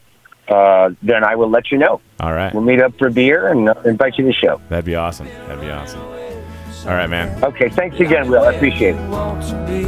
uh, 0.52 0.90
then 1.02 1.24
I 1.24 1.34
will 1.36 1.50
let 1.50 1.70
you 1.70 1.78
know. 1.78 2.00
All 2.20 2.32
right. 2.32 2.52
We'll 2.52 2.62
meet 2.62 2.80
up 2.80 2.96
for 2.98 3.10
beer 3.10 3.48
and 3.48 3.68
uh, 3.68 3.74
invite 3.84 4.18
you 4.18 4.24
to 4.24 4.28
the 4.30 4.34
show. 4.34 4.60
That'd 4.68 4.84
be 4.84 4.94
awesome. 4.94 5.26
That'd 5.46 5.60
be 5.60 5.70
awesome. 5.70 6.00
All 6.00 6.94
right, 6.96 7.08
man. 7.08 7.42
Okay, 7.44 7.68
thanks 7.68 7.98
again, 8.00 8.28
Will. 8.28 8.42
I 8.42 8.52
appreciate 8.54 8.96
it. 8.96 9.08
want 9.08 9.42
to 9.44 9.54
be. 9.66 9.82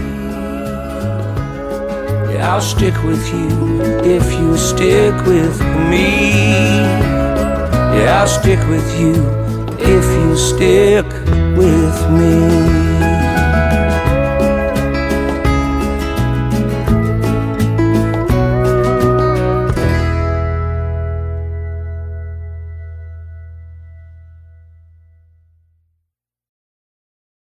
Yeah, 2.34 2.52
I'll 2.54 2.60
stick 2.60 2.94
with 3.04 3.24
you 3.32 3.80
if 4.04 4.32
you 4.32 4.56
stick 4.56 5.14
with 5.26 5.60
me. 5.90 6.30
Yeah, 7.96 8.20
I'll 8.20 8.26
stick 8.26 8.58
with 8.68 9.00
you 9.00 9.14
if 9.78 10.04
you 10.04 10.36
stick 10.36 11.06
with 11.56 12.10
me. 12.10 12.63